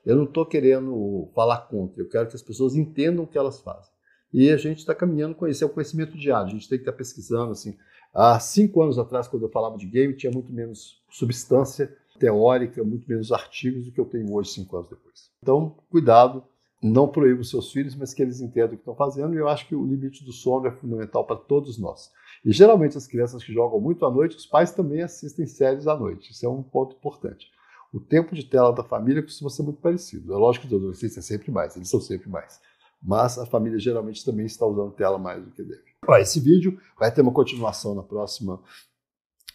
Eu 0.04 0.16
não 0.16 0.24
estou 0.24 0.46
querendo 0.46 1.28
falar 1.34 1.62
contra, 1.68 2.00
eu 2.00 2.08
quero 2.08 2.28
que 2.28 2.36
as 2.36 2.42
pessoas 2.42 2.76
entendam 2.76 3.24
o 3.24 3.26
que 3.26 3.36
elas 3.36 3.60
fazem. 3.60 3.90
E 4.32 4.50
a 4.50 4.56
gente 4.56 4.78
está 4.78 4.94
caminhando 4.94 5.34
com 5.34 5.46
isso, 5.48 5.64
é 5.64 5.66
o 5.66 5.70
conhecimento 5.70 6.16
diário, 6.16 6.48
a 6.48 6.50
gente 6.50 6.68
tem 6.68 6.78
que 6.78 6.82
estar 6.82 6.92
tá 6.92 6.98
pesquisando. 6.98 7.52
Assim. 7.52 7.76
Há 8.14 8.38
cinco 8.38 8.82
anos 8.82 8.98
atrás, 8.98 9.26
quando 9.26 9.42
eu 9.42 9.48
falava 9.48 9.76
de 9.76 9.86
game, 9.86 10.14
tinha 10.14 10.32
muito 10.32 10.52
menos 10.52 11.02
substância 11.10 11.94
teórica, 12.18 12.82
muito 12.84 13.08
menos 13.08 13.32
artigos 13.32 13.84
do 13.84 13.92
que 13.92 14.00
eu 14.00 14.04
tenho 14.04 14.32
hoje, 14.32 14.50
cinco 14.50 14.76
anos 14.76 14.88
depois. 14.88 15.30
Então, 15.42 15.76
cuidado, 15.90 16.44
não 16.82 17.08
proíba 17.08 17.40
os 17.40 17.50
seus 17.50 17.72
filhos, 17.72 17.94
mas 17.94 18.14
que 18.14 18.22
eles 18.22 18.40
entendam 18.40 18.68
o 18.68 18.76
que 18.76 18.82
estão 18.82 18.94
fazendo, 18.94 19.34
e 19.34 19.38
eu 19.38 19.48
acho 19.48 19.66
que 19.66 19.74
o 19.74 19.84
limite 19.84 20.24
do 20.24 20.32
sono 20.32 20.66
é 20.66 20.70
fundamental 20.70 21.24
para 21.24 21.36
todos 21.36 21.78
nós. 21.78 22.10
E 22.44 22.52
geralmente 22.52 22.96
as 22.96 23.06
crianças 23.06 23.42
que 23.42 23.52
jogam 23.52 23.80
muito 23.80 24.06
à 24.06 24.10
noite, 24.10 24.36
os 24.36 24.46
pais 24.46 24.72
também 24.72 25.02
assistem 25.02 25.46
séries 25.46 25.86
à 25.86 25.96
noite, 25.96 26.30
isso 26.30 26.46
é 26.46 26.48
um 26.48 26.62
ponto 26.62 26.96
importante 26.96 27.50
o 27.96 28.00
tempo 28.00 28.34
de 28.34 28.44
tela 28.44 28.72
da 28.72 28.84
família 28.84 29.22
costuma 29.22 29.48
ser 29.48 29.62
muito 29.62 29.80
parecido. 29.80 30.30
É 30.30 30.36
lógico 30.36 30.68
que 30.68 30.74
os 30.74 30.78
adolescentes 30.78 31.16
é 31.16 31.22
sempre 31.22 31.50
mais, 31.50 31.74
eles 31.76 31.88
são 31.88 31.98
sempre 31.98 32.28
mais. 32.28 32.60
Mas 33.02 33.38
a 33.38 33.46
família 33.46 33.78
geralmente 33.78 34.22
também 34.22 34.44
está 34.44 34.66
usando 34.66 34.92
tela 34.92 35.18
mais 35.18 35.42
do 35.42 35.50
que 35.50 35.62
deve. 35.62 35.82
Esse 36.20 36.38
vídeo 36.38 36.78
vai 36.98 37.12
ter 37.12 37.22
uma 37.22 37.32
continuação 37.32 37.94
na 37.94 38.02
próxima, 38.02 38.62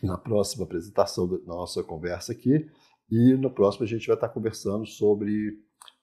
na 0.02 0.18
próxima 0.18 0.64
apresentação 0.64 1.28
da 1.28 1.38
nossa 1.46 1.84
conversa 1.84 2.32
aqui. 2.32 2.68
E 3.12 3.34
no 3.36 3.52
próximo 3.52 3.84
a 3.84 3.88
gente 3.88 4.08
vai 4.08 4.16
estar 4.16 4.30
conversando 4.30 4.88
sobre 4.88 5.50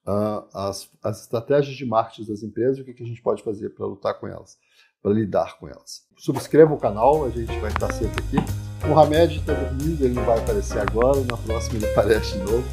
uh, 0.06 0.46
as, 0.54 0.88
as 1.02 1.22
estratégias 1.22 1.76
de 1.76 1.84
marketing 1.84 2.30
das 2.30 2.44
empresas 2.44 2.78
e 2.78 2.82
o 2.82 2.84
que, 2.84 2.94
que 2.94 3.02
a 3.02 3.06
gente 3.06 3.22
pode 3.22 3.42
fazer 3.42 3.70
para 3.70 3.86
lutar 3.86 4.18
com 4.20 4.28
elas, 4.28 4.56
para 5.02 5.12
lidar 5.12 5.58
com 5.58 5.66
elas. 5.66 6.06
Subscreva 6.16 6.72
o 6.72 6.78
canal, 6.78 7.24
a 7.24 7.30
gente 7.30 7.58
vai 7.58 7.72
estar 7.72 7.92
sempre 7.92 8.22
aqui. 8.22 8.67
O 8.86 8.98
Hamed 8.98 9.38
está 9.38 9.52
dormindo, 9.52 10.04
ele 10.04 10.14
não 10.14 10.24
vai 10.24 10.38
aparecer 10.38 10.78
agora, 10.78 11.20
na 11.20 11.36
próxima 11.36 11.78
ele 11.78 11.90
aparece 11.90 12.32
de 12.32 12.38
novo. 12.38 12.64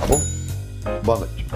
Tá 0.00 0.06
bom? 0.06 0.20
Boa 1.04 1.18
noite. 1.20 1.46